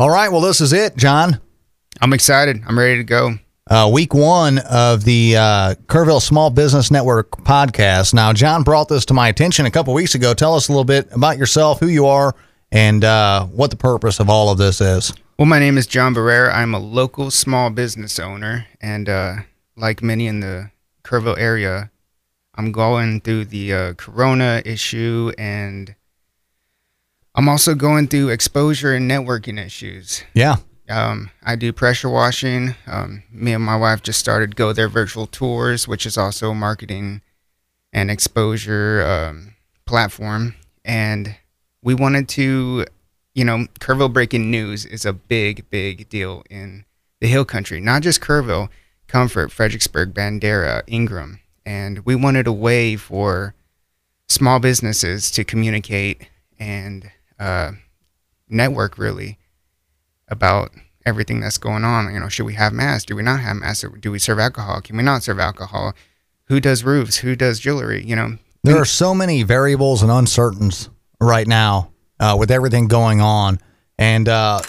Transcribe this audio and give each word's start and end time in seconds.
All 0.00 0.10
right. 0.10 0.30
Well, 0.30 0.40
this 0.40 0.60
is 0.60 0.72
it, 0.72 0.96
John. 0.96 1.40
I'm 2.00 2.12
excited. 2.12 2.62
I'm 2.68 2.78
ready 2.78 2.98
to 2.98 3.02
go. 3.02 3.34
Uh, 3.68 3.90
week 3.92 4.14
one 4.14 4.58
of 4.70 5.02
the 5.02 5.36
uh, 5.36 5.74
Kerrville 5.86 6.22
Small 6.22 6.50
Business 6.50 6.92
Network 6.92 7.32
podcast. 7.42 8.14
Now, 8.14 8.32
John 8.32 8.62
brought 8.62 8.88
this 8.88 9.04
to 9.06 9.14
my 9.14 9.26
attention 9.26 9.66
a 9.66 9.72
couple 9.72 9.92
weeks 9.92 10.14
ago. 10.14 10.34
Tell 10.34 10.54
us 10.54 10.68
a 10.68 10.72
little 10.72 10.84
bit 10.84 11.08
about 11.12 11.36
yourself, 11.36 11.80
who 11.80 11.88
you 11.88 12.06
are, 12.06 12.36
and 12.70 13.02
uh, 13.02 13.46
what 13.46 13.70
the 13.70 13.76
purpose 13.76 14.20
of 14.20 14.30
all 14.30 14.52
of 14.52 14.58
this 14.58 14.80
is. 14.80 15.12
Well, 15.36 15.46
my 15.46 15.58
name 15.58 15.76
is 15.76 15.88
John 15.88 16.14
Barrera. 16.14 16.54
I'm 16.54 16.74
a 16.74 16.78
local 16.78 17.32
small 17.32 17.68
business 17.70 18.20
owner, 18.20 18.66
and 18.80 19.08
uh, 19.08 19.34
like 19.76 20.00
many 20.00 20.28
in 20.28 20.38
the 20.38 20.70
Kerrville 21.02 21.38
area, 21.38 21.90
I'm 22.54 22.70
going 22.70 23.20
through 23.20 23.46
the 23.46 23.72
uh, 23.72 23.94
Corona 23.94 24.62
issue, 24.64 25.32
and 25.36 25.92
I'm 27.38 27.48
also 27.48 27.76
going 27.76 28.08
through 28.08 28.30
exposure 28.30 28.92
and 28.92 29.08
networking 29.08 29.64
issues. 29.64 30.24
Yeah. 30.34 30.56
Um, 30.88 31.30
I 31.44 31.54
do 31.54 31.72
pressure 31.72 32.08
washing. 32.08 32.74
Um, 32.88 33.22
me 33.30 33.52
and 33.52 33.62
my 33.62 33.76
wife 33.76 34.02
just 34.02 34.18
started 34.18 34.56
Go 34.56 34.72
There 34.72 34.88
Virtual 34.88 35.28
Tours, 35.28 35.86
which 35.86 36.04
is 36.04 36.18
also 36.18 36.50
a 36.50 36.54
marketing 36.56 37.20
and 37.92 38.10
exposure 38.10 39.04
um, 39.06 39.54
platform. 39.84 40.56
And 40.84 41.36
we 41.80 41.94
wanted 41.94 42.28
to, 42.30 42.86
you 43.36 43.44
know, 43.44 43.66
Kerrville 43.78 44.12
Breaking 44.12 44.50
News 44.50 44.84
is 44.84 45.06
a 45.06 45.12
big, 45.12 45.70
big 45.70 46.08
deal 46.08 46.42
in 46.50 46.86
the 47.20 47.28
Hill 47.28 47.44
Country, 47.44 47.78
not 47.78 48.02
just 48.02 48.20
Kerrville, 48.20 48.68
Comfort, 49.06 49.52
Fredericksburg, 49.52 50.12
Bandera, 50.12 50.82
Ingram. 50.88 51.38
And 51.64 52.04
we 52.04 52.16
wanted 52.16 52.48
a 52.48 52.52
way 52.52 52.96
for 52.96 53.54
small 54.28 54.58
businesses 54.58 55.30
to 55.30 55.44
communicate 55.44 56.28
and 56.58 57.12
uh, 57.38 57.72
network 58.48 58.98
really 58.98 59.38
about 60.28 60.70
everything 61.06 61.40
that's 61.40 61.58
going 61.58 61.84
on. 61.84 62.12
You 62.12 62.20
know, 62.20 62.28
should 62.28 62.46
we 62.46 62.54
have 62.54 62.72
masks? 62.72 63.06
Do 63.06 63.16
we 63.16 63.22
not 63.22 63.40
have 63.40 63.56
masks? 63.56 63.84
Do 64.00 64.10
we 64.10 64.18
serve 64.18 64.38
alcohol? 64.38 64.80
Can 64.80 64.96
we 64.96 65.02
not 65.02 65.22
serve 65.22 65.38
alcohol? 65.38 65.94
Who 66.44 66.60
does 66.60 66.84
roofs? 66.84 67.18
Who 67.18 67.36
does 67.36 67.58
jewelry? 67.58 68.04
You 68.04 68.16
know, 68.16 68.38
there 68.64 68.76
are 68.76 68.84
so 68.84 69.14
many 69.14 69.42
variables 69.42 70.02
and 70.02 70.10
uncertainties 70.10 70.88
right 71.20 71.46
now 71.46 71.92
uh, 72.20 72.36
with 72.38 72.50
everything 72.50 72.88
going 72.88 73.20
on, 73.20 73.58
and 73.98 74.28
uh, 74.28 74.60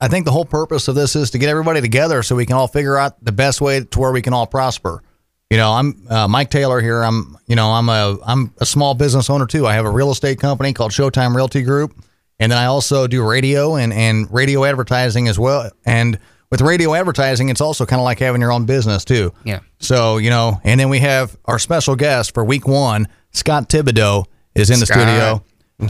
I 0.00 0.08
think 0.08 0.24
the 0.24 0.32
whole 0.32 0.44
purpose 0.44 0.88
of 0.88 0.94
this 0.94 1.16
is 1.16 1.30
to 1.30 1.38
get 1.38 1.48
everybody 1.48 1.80
together 1.80 2.22
so 2.22 2.36
we 2.36 2.46
can 2.46 2.56
all 2.56 2.68
figure 2.68 2.96
out 2.96 3.22
the 3.24 3.32
best 3.32 3.60
way 3.60 3.82
to 3.82 3.98
where 3.98 4.12
we 4.12 4.22
can 4.22 4.32
all 4.32 4.46
prosper. 4.46 5.02
You 5.50 5.56
know, 5.58 5.72
I'm 5.72 6.06
uh, 6.10 6.26
Mike 6.26 6.50
Taylor 6.50 6.80
here. 6.80 7.02
I'm, 7.02 7.36
you 7.46 7.54
know, 7.54 7.70
I'm 7.70 7.88
a 7.88 8.18
I'm 8.24 8.52
a 8.58 8.66
small 8.66 8.94
business 8.94 9.30
owner 9.30 9.46
too. 9.46 9.66
I 9.66 9.74
have 9.74 9.84
a 9.84 9.90
real 9.90 10.10
estate 10.10 10.40
company 10.40 10.72
called 10.72 10.90
Showtime 10.92 11.34
Realty 11.36 11.62
Group. 11.62 11.94
And 12.38 12.52
then 12.52 12.58
I 12.58 12.66
also 12.66 13.06
do 13.06 13.26
radio 13.26 13.76
and, 13.76 13.92
and 13.92 14.30
radio 14.32 14.64
advertising 14.64 15.26
as 15.28 15.38
well. 15.38 15.70
And 15.86 16.18
with 16.50 16.60
radio 16.60 16.94
advertising, 16.94 17.48
it's 17.48 17.60
also 17.60 17.86
kind 17.86 18.00
of 18.00 18.04
like 18.04 18.18
having 18.18 18.40
your 18.40 18.52
own 18.52 18.66
business 18.66 19.04
too. 19.04 19.32
Yeah. 19.44 19.60
So, 19.78 20.18
you 20.18 20.30
know, 20.30 20.60
and 20.64 20.78
then 20.78 20.88
we 20.90 20.98
have 20.98 21.36
our 21.46 21.58
special 21.58 21.96
guest 21.96 22.34
for 22.34 22.44
week 22.44 22.66
one, 22.68 23.08
Scott 23.32 23.68
Thibodeau 23.68 24.26
is 24.54 24.70
in 24.70 24.80
the 24.80 24.86
Scott. 24.86 25.02
studio. 25.02 25.44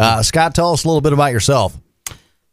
Uh, 0.04 0.22
Scott, 0.22 0.54
tell 0.54 0.72
us 0.72 0.84
a 0.84 0.88
little 0.88 1.00
bit 1.00 1.12
about 1.12 1.32
yourself. 1.32 1.76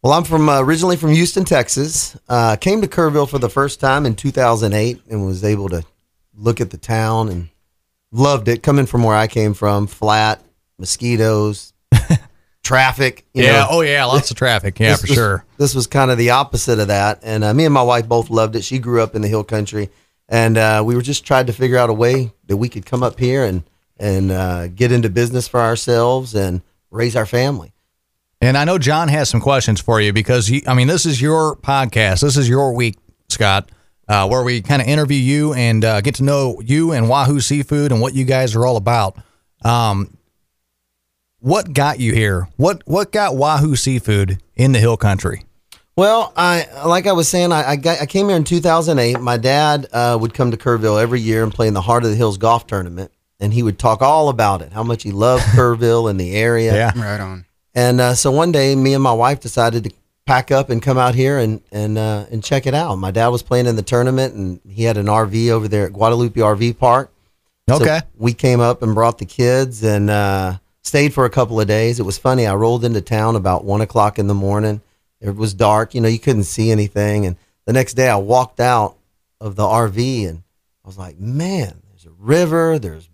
Well, 0.02 0.14
I'm 0.14 0.24
from 0.24 0.50
uh, 0.50 0.62
originally 0.62 0.98
from 0.98 1.12
Houston, 1.12 1.46
Texas. 1.46 2.18
Uh, 2.28 2.56
came 2.56 2.82
to 2.82 2.88
Kerrville 2.88 3.30
for 3.30 3.40
the 3.40 3.50
first 3.50 3.80
time 3.80 4.06
in 4.06 4.16
2008 4.16 5.02
and 5.10 5.26
was 5.26 5.44
able 5.44 5.70
to 5.70 5.84
look 6.36 6.62
at 6.62 6.70
the 6.70 6.78
town 6.78 7.30
and 7.30 7.50
loved 8.12 8.48
it. 8.48 8.64
Coming 8.64 8.86
from 8.86 9.04
where 9.04 9.16
I 9.16 9.28
came 9.28 9.54
from, 9.54 9.88
flat, 9.88 10.42
mosquitoes, 10.78 11.74
traffic. 12.64 13.26
You 13.34 13.44
yeah. 13.44 13.52
know, 13.52 13.68
oh, 13.70 13.82
yeah. 13.82 14.06
Lots 14.06 14.32
of 14.32 14.38
traffic. 14.38 14.80
Yeah, 14.80 14.92
this 14.92 15.02
for 15.02 15.08
was- 15.08 15.16
sure. 15.16 15.46
This 15.58 15.76
was 15.76 15.88
kind 15.88 16.12
of 16.12 16.18
the 16.18 16.32
opposite 16.32 16.80
of 16.80 16.88
that. 16.88 17.20
And 17.24 17.44
uh, 17.44 17.54
me 17.54 17.66
and 17.66 17.74
my 17.74 17.84
wife 17.84 18.08
both 18.08 18.30
loved 18.30 18.56
it. 18.56 18.64
She 18.64 18.80
grew 18.80 19.02
up 19.02 19.16
in 19.16 19.22
the 19.22 19.28
hill 19.28 19.44
country, 19.44 19.90
and 20.28 20.58
uh, 20.58 20.84
we 20.86 20.96
were 20.96 21.02
just 21.02 21.26
trying 21.26 21.46
to 21.48 21.54
figure 21.54 21.78
out 21.78 21.90
a 21.90 21.94
way 21.94 22.32
that 22.48 22.58
we 22.58 22.70
could 22.70 22.86
come 22.86 23.04
up 23.04 23.20
here 23.20 23.44
and 23.44 23.64
and 23.98 24.32
uh, 24.32 24.68
get 24.68 24.92
into 24.92 25.10
business 25.10 25.48
for 25.48 25.60
ourselves 25.62 26.34
and 26.36 26.62
raise 26.90 27.16
our 27.16 27.26
family. 27.28 27.72
And 28.42 28.58
I 28.58 28.66
know 28.66 28.78
John 28.78 29.08
has 29.08 29.30
some 29.30 29.40
questions 29.40 29.80
for 29.80 30.02
you 30.02 30.12
because, 30.12 30.50
you, 30.50 30.62
I 30.68 30.74
mean, 30.74 30.88
this 30.88 31.06
is 31.06 31.22
your 31.22 31.56
podcast. 31.56 32.22
This 32.22 32.36
is 32.36 32.50
your 32.50 32.74
week, 32.74 32.98
Scott, 33.30 33.70
uh, 34.08 34.28
where 34.28 34.44
we 34.44 34.62
kind 34.62 34.82
of 34.82 34.88
interview 34.88 35.18
you 35.18 35.54
and 35.54 35.84
uh, 35.86 36.02
get 36.02 36.16
to 36.16 36.24
know 36.24 36.62
you 36.64 36.92
and 36.92 37.10
Wahoo 37.10 37.40
Seafood 37.40 37.92
and 37.92 38.02
what 38.02 38.14
you 38.14 38.26
guys 38.26 38.56
are 38.56 38.66
all 38.66 38.78
about. 38.78 39.18
Um, 39.64 40.18
what 41.40 41.74
got 41.74 42.00
you 42.00 42.14
here? 42.14 42.48
What 42.58 42.84
what 42.86 43.12
got 43.12 43.36
Wahoo 43.36 43.76
Seafood 43.76 44.42
in 44.56 44.72
the 44.72 44.80
Hill 44.80 44.98
Country? 44.98 45.44
Well, 45.96 46.34
I 46.36 46.68
like 46.86 47.06
I 47.06 47.12
was 47.12 47.28
saying, 47.28 47.52
I 47.52 47.72
I, 47.72 47.76
got, 47.76 48.02
I 48.02 48.06
came 48.06 48.28
here 48.28 48.38
in 48.38 48.44
2008. 48.44 49.20
My 49.20 49.38
dad 49.38 49.88
uh, 49.92 50.18
would 50.20 50.34
come 50.34 50.52
to 50.52 50.58
Kerrville 50.58 51.02
every 51.02 51.22
year 51.22 51.44
and 51.44 51.54
play 51.54 51.68
in 51.68 51.74
the 51.74 51.82
Heart 51.82 52.06
of 52.06 52.10
the 52.10 52.16
Hills 52.16 52.38
golf 52.38 52.66
tournament, 52.66 53.12
and 53.40 53.54
he 53.54 53.62
would 53.62 53.78
talk 53.78 54.02
all 54.02 54.30
about 54.30 54.62
it, 54.62 54.74
how 54.74 54.84
much 54.84 55.04
he 55.04 55.12
loved 55.12 55.44
Kerrville 55.56 56.10
and 56.10 56.20
the 56.20 56.34
area. 56.36 56.74
Yeah. 56.74 56.92
right 56.96 57.20
on. 57.20 57.46
And 57.76 58.00
uh, 58.00 58.16
so 58.16 58.32
one 58.32 58.52
day, 58.52 58.76
me 58.76 58.94
and 58.94 59.04
my 59.04 59.14
wife 59.14 59.40
decided 59.40 59.84
to 59.84 59.92
pack 60.26 60.52
up 60.52 60.70
and 60.70 60.82
come 60.82 60.98
out 60.98 61.16
here 61.16 61.38
and 61.38 61.62
and 61.72 61.98
uh, 61.98 62.26
and 62.32 62.44
check 62.44 62.66
it 62.66 62.74
out. 62.74 62.96
My 62.96 63.12
dad 63.12 63.28
was 63.30 63.44
playing 63.44 63.66
in 63.68 63.76
the 63.76 63.82
tournament, 63.82 64.34
and 64.36 64.60
he 64.68 64.84
had 64.84 64.98
an 64.98 65.08
RV 65.08 65.50
over 65.50 65.68
there 65.68 65.86
at 65.86 65.94
Guadalupe 65.94 66.40
RV 66.40 66.78
Park. 66.78 67.12
So 67.70 67.76
Okay. 67.76 68.02
we 68.18 68.34
came 68.34 68.60
up 68.60 68.82
and 68.84 68.94
brought 68.94 69.18
the 69.20 69.26
kids 69.26 69.84
and 69.84 70.10
uh, 70.10 70.58
stayed 70.82 71.14
for 71.14 71.24
a 71.26 71.30
couple 71.30 71.60
of 71.62 71.68
days. 71.68 72.00
It 72.00 72.04
was 72.04 72.18
funny. 72.18 72.46
I 72.46 72.56
rolled 72.56 72.84
into 72.84 73.00
town 73.02 73.36
about 73.38 73.64
one 73.64 73.80
o'clock 73.82 74.20
in 74.20 74.28
the 74.28 74.34
morning. 74.34 74.82
It 75.22 75.36
was 75.36 75.54
dark. 75.54 75.96
You 75.96 76.02
know, 76.02 76.10
you 76.10 76.20
couldn't 76.20 76.44
see 76.44 76.72
anything. 76.72 77.26
And 77.26 77.38
the 77.66 77.72
next 77.72 77.94
day, 77.94 78.10
I 78.10 78.18
walked 78.18 78.60
out 78.60 78.98
of 79.40 79.56
the 79.56 79.64
RV 79.64 80.28
and 80.28 80.44
I 80.84 80.88
was 80.88 80.98
like, 80.98 81.18
man, 81.18 81.82
there's 81.90 82.06
a 82.06 82.12
river. 82.20 82.80
There's 82.80 83.08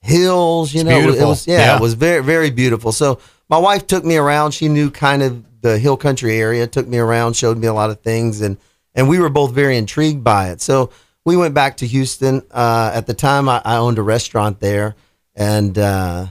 hills. 0.00 0.74
You 0.74 0.80
It's 0.80 0.90
know, 0.90 0.98
it 0.98 1.02
beautiful. 1.02 1.28
was 1.28 1.46
yeah, 1.46 1.58
Yeah. 1.58 1.76
it 1.76 1.80
was 1.80 1.94
very 1.94 2.22
very 2.24 2.50
beautiful. 2.50 2.90
So 2.92 3.20
my 3.52 3.58
wife 3.58 3.86
took 3.86 4.02
me 4.02 4.16
around. 4.16 4.52
She 4.52 4.68
knew 4.68 4.90
kind 4.90 5.22
of 5.22 5.44
the 5.60 5.78
hill 5.78 5.98
country 5.98 6.38
area. 6.38 6.66
Took 6.66 6.88
me 6.88 6.96
around, 6.96 7.36
showed 7.36 7.58
me 7.58 7.66
a 7.66 7.74
lot 7.74 7.90
of 7.90 8.00
things, 8.00 8.40
and 8.40 8.56
and 8.94 9.10
we 9.10 9.18
were 9.18 9.28
both 9.28 9.52
very 9.52 9.76
intrigued 9.76 10.24
by 10.24 10.48
it. 10.48 10.62
So 10.62 10.88
we 11.26 11.36
went 11.36 11.52
back 11.52 11.76
to 11.76 11.86
Houston. 11.86 12.40
Uh, 12.50 12.90
at 12.94 13.06
the 13.06 13.12
time, 13.12 13.50
I, 13.50 13.60
I 13.62 13.76
owned 13.76 13.98
a 13.98 14.02
restaurant 14.02 14.60
there, 14.60 14.96
and 15.34 15.78
uh, 15.78 16.28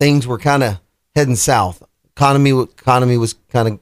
things 0.00 0.26
were 0.26 0.38
kind 0.38 0.62
of 0.62 0.80
heading 1.14 1.34
south. 1.34 1.82
Economy 2.14 2.50
economy 2.50 3.16
was 3.16 3.34
kind 3.48 3.68
of 3.68 3.80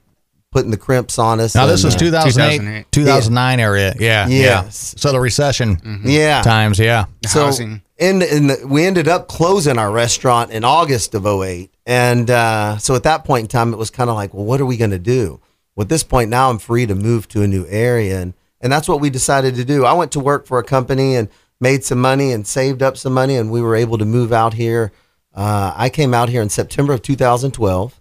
putting 0.50 0.70
the 0.70 0.76
crimps 0.76 1.18
on 1.18 1.38
us. 1.40 1.54
Now 1.54 1.66
this 1.66 1.84
was 1.84 1.94
uh, 1.94 1.98
2008, 1.98 2.86
2008. 2.90 2.92
2009 2.92 3.60
area. 3.60 3.94
Yeah. 3.98 4.26
Yes. 4.28 4.94
Yeah. 4.96 5.00
So 5.00 5.12
the 5.12 5.20
recession 5.20 5.76
Mm-hmm. 5.76 6.08
yeah. 6.08 6.42
times. 6.42 6.78
Yeah. 6.78 7.04
so 7.26 7.44
Housing. 7.46 7.82
in, 7.98 8.20
in 8.22 8.48
the, 8.48 8.66
we 8.66 8.84
ended 8.84 9.06
up 9.06 9.28
closing 9.28 9.78
our 9.78 9.90
restaurant 9.92 10.50
in 10.50 10.64
August 10.64 11.14
of 11.14 11.24
08. 11.26 11.70
And 11.86 12.30
uh, 12.30 12.78
so 12.78 12.94
at 12.96 13.04
that 13.04 13.24
point 13.24 13.42
in 13.44 13.48
time, 13.48 13.72
it 13.72 13.76
was 13.76 13.90
kind 13.90 14.10
of 14.10 14.16
like, 14.16 14.34
well, 14.34 14.44
what 14.44 14.60
are 14.60 14.66
we 14.66 14.76
going 14.76 14.90
to 14.90 14.98
do? 14.98 15.40
Well, 15.76 15.84
at 15.84 15.88
this 15.88 16.02
point 16.02 16.30
now, 16.30 16.50
I'm 16.50 16.58
free 16.58 16.84
to 16.86 16.94
move 16.96 17.28
to 17.28 17.42
a 17.42 17.46
new 17.48 17.64
area. 17.68 18.20
And, 18.20 18.34
and 18.60 18.72
that's 18.72 18.88
what 18.88 19.00
we 19.00 19.08
decided 19.08 19.54
to 19.54 19.64
do. 19.64 19.84
I 19.84 19.92
went 19.92 20.10
to 20.12 20.20
work 20.20 20.46
for 20.46 20.58
a 20.58 20.64
company 20.64 21.14
and 21.14 21.28
made 21.60 21.84
some 21.84 22.00
money 22.00 22.32
and 22.32 22.44
saved 22.46 22.82
up 22.82 22.96
some 22.96 23.12
money, 23.14 23.36
and 23.36 23.50
we 23.52 23.60
were 23.62 23.76
able 23.76 23.98
to 23.98 24.04
move 24.04 24.32
out 24.32 24.54
here. 24.54 24.90
Uh, 25.34 25.72
I 25.76 25.90
came 25.90 26.12
out 26.12 26.28
here 26.28 26.42
in 26.42 26.48
September 26.48 26.92
of 26.92 27.02
2012 27.02 27.99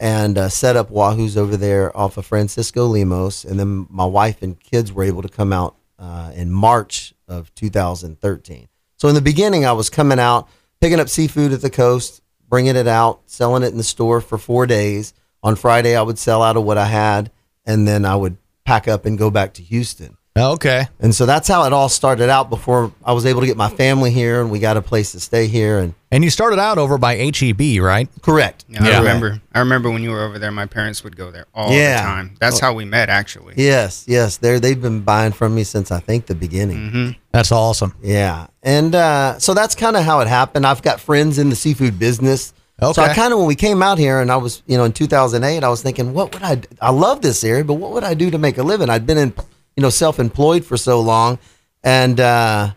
and 0.00 0.38
uh, 0.38 0.48
set 0.48 0.76
up 0.76 0.90
Wahoo's 0.90 1.36
over 1.36 1.58
there 1.58 1.94
off 1.94 2.16
of 2.16 2.24
Francisco 2.24 2.86
Lemos. 2.86 3.44
And 3.44 3.60
then 3.60 3.86
my 3.90 4.06
wife 4.06 4.40
and 4.40 4.58
kids 4.58 4.92
were 4.92 5.04
able 5.04 5.20
to 5.20 5.28
come 5.28 5.52
out 5.52 5.76
uh, 5.98 6.32
in 6.34 6.50
March 6.50 7.12
of 7.28 7.54
2013. 7.54 8.68
So 8.96 9.08
in 9.08 9.14
the 9.14 9.20
beginning, 9.20 9.66
I 9.66 9.72
was 9.72 9.90
coming 9.90 10.18
out, 10.18 10.48
picking 10.80 10.98
up 10.98 11.10
seafood 11.10 11.52
at 11.52 11.60
the 11.60 11.70
coast, 11.70 12.22
bringing 12.48 12.76
it 12.76 12.88
out, 12.88 13.20
selling 13.26 13.62
it 13.62 13.72
in 13.72 13.76
the 13.76 13.84
store 13.84 14.22
for 14.22 14.38
four 14.38 14.66
days. 14.66 15.12
On 15.42 15.54
Friday, 15.54 15.94
I 15.94 16.02
would 16.02 16.18
sell 16.18 16.42
out 16.42 16.56
of 16.56 16.64
what 16.64 16.78
I 16.78 16.86
had, 16.86 17.30
and 17.66 17.86
then 17.86 18.06
I 18.06 18.16
would 18.16 18.38
pack 18.64 18.88
up 18.88 19.04
and 19.04 19.18
go 19.18 19.30
back 19.30 19.54
to 19.54 19.62
Houston. 19.62 20.16
Okay. 20.38 20.86
And 21.00 21.12
so 21.14 21.26
that's 21.26 21.48
how 21.48 21.64
it 21.64 21.72
all 21.72 21.88
started 21.88 22.28
out 22.30 22.50
before 22.50 22.92
I 23.04 23.12
was 23.12 23.26
able 23.26 23.40
to 23.40 23.46
get 23.46 23.56
my 23.56 23.68
family 23.68 24.10
here 24.12 24.40
and 24.40 24.50
we 24.50 24.60
got 24.60 24.76
a 24.76 24.82
place 24.82 25.12
to 25.12 25.20
stay 25.20 25.48
here. 25.48 25.78
And 25.78 25.94
And 26.12 26.22
you 26.22 26.30
started 26.30 26.60
out 26.60 26.78
over 26.78 26.98
by 26.98 27.16
HEB, 27.16 27.80
right? 27.82 28.08
correct. 28.22 28.64
Yeah, 28.68 28.84
Yeah. 28.86 28.94
I 28.96 28.98
remember. 28.98 29.40
I 29.52 29.58
remember 29.58 29.90
when 29.90 30.02
you 30.04 30.10
were 30.10 30.22
over 30.22 30.38
there. 30.38 30.52
My 30.52 30.66
parents 30.66 31.02
would 31.02 31.16
go 31.16 31.30
there 31.32 31.46
all 31.52 31.72
Yeah. 31.72 31.96
the 31.96 32.02
time. 32.02 32.36
That's 32.40 32.60
how 32.60 32.72
we 32.74 32.84
met, 32.84 33.08
actually. 33.08 33.54
Yes, 33.56 34.04
yes. 34.06 34.36
They're, 34.36 34.60
they've 34.60 34.80
been 34.80 35.00
buying 35.00 35.32
from 35.32 35.54
me 35.54 35.64
since 35.64 35.90
I 35.90 35.98
think 35.98 36.26
the 36.26 36.36
beginning. 36.36 36.76
Mm-hmm. 36.78 37.10
That's 37.32 37.50
awesome. 37.50 37.94
Yeah. 38.00 38.46
And 38.62 38.94
uh, 38.94 39.38
so 39.40 39.52
that's 39.52 39.74
kind 39.74 39.96
of 39.96 40.04
how 40.04 40.20
it 40.20 40.28
happened. 40.28 40.64
I've 40.64 40.82
got 40.82 41.00
friends 41.00 41.38
in 41.38 41.50
the 41.50 41.56
seafood 41.56 41.98
business. 41.98 42.52
So 42.80 43.02
I 43.02 43.12
kind 43.12 43.30
of, 43.34 43.38
when 43.38 43.46
we 43.46 43.56
came 43.56 43.82
out 43.82 43.98
here 43.98 44.20
and 44.20 44.32
I 44.32 44.38
was, 44.38 44.62
you 44.66 44.78
know, 44.78 44.84
in 44.84 44.92
2008, 44.92 45.62
I 45.62 45.68
was 45.68 45.82
thinking, 45.82 46.14
what 46.14 46.32
would 46.32 46.42
I? 46.42 46.62
I 46.80 46.90
love 46.92 47.20
this 47.20 47.44
area, 47.44 47.62
but 47.62 47.74
what 47.74 47.90
would 47.92 48.04
I 48.04 48.14
do 48.14 48.30
to 48.30 48.38
make 48.38 48.56
a 48.56 48.62
living? 48.62 48.88
I'd 48.88 49.04
been 49.06 49.18
in, 49.18 49.34
you 49.76 49.82
know, 49.82 49.90
self 49.90 50.18
employed 50.18 50.64
for 50.64 50.76
so 50.76 51.00
long. 51.00 51.38
And, 51.82 52.20
uh, 52.20 52.72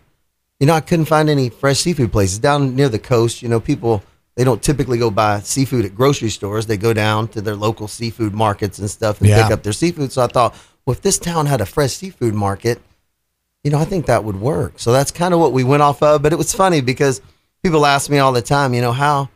you 0.60 0.66
know, 0.66 0.74
I 0.74 0.80
couldn't 0.80 1.04
find 1.06 1.28
any 1.28 1.50
fresh 1.50 1.80
seafood 1.80 2.12
places 2.12 2.38
down 2.38 2.74
near 2.74 2.88
the 2.88 2.98
coast. 2.98 3.42
You 3.42 3.48
know, 3.48 3.60
people 3.60 4.02
they 4.36 4.44
don't 4.44 4.62
typically 4.62 4.98
go 4.98 5.10
buy 5.10 5.40
seafood 5.40 5.84
at 5.84 5.94
grocery 5.94 6.30
stores. 6.30 6.66
They 6.66 6.76
go 6.76 6.92
down 6.92 7.28
to 7.28 7.40
their 7.40 7.54
local 7.54 7.86
seafood 7.86 8.34
markets 8.34 8.78
and 8.78 8.90
stuff 8.90 9.20
and 9.20 9.28
Yeah. 9.28 9.42
pick 9.42 9.52
up 9.52 9.62
their 9.62 9.72
seafood. 9.72 10.10
So 10.10 10.22
I 10.22 10.26
thought, 10.26 10.54
well, 10.84 10.92
if 10.92 11.02
this 11.02 11.18
town 11.18 11.46
had 11.46 11.60
a 11.60 11.66
fresh 11.66 11.92
seafood 11.92 12.34
market, 12.34 12.80
you 13.62 13.70
know, 13.70 13.78
I 13.78 13.84
think 13.84 14.06
that 14.06 14.24
would 14.24 14.40
work. 14.40 14.74
So 14.76 14.92
that's 14.92 15.10
kind 15.10 15.32
of 15.34 15.40
what 15.40 15.52
we 15.52 15.62
went 15.64 15.82
off 15.82 16.02
of. 16.02 16.20
But 16.22 16.32
it 16.32 16.36
was 16.36 16.52
funny 16.52 16.80
because 16.80 17.20
people 17.62 17.86
ask 17.86 18.10
me 18.10 18.18
all 18.18 18.32
the 18.32 18.42
time, 18.42 18.74
you 18.74 18.80
know, 18.80 18.92
how 18.92 19.28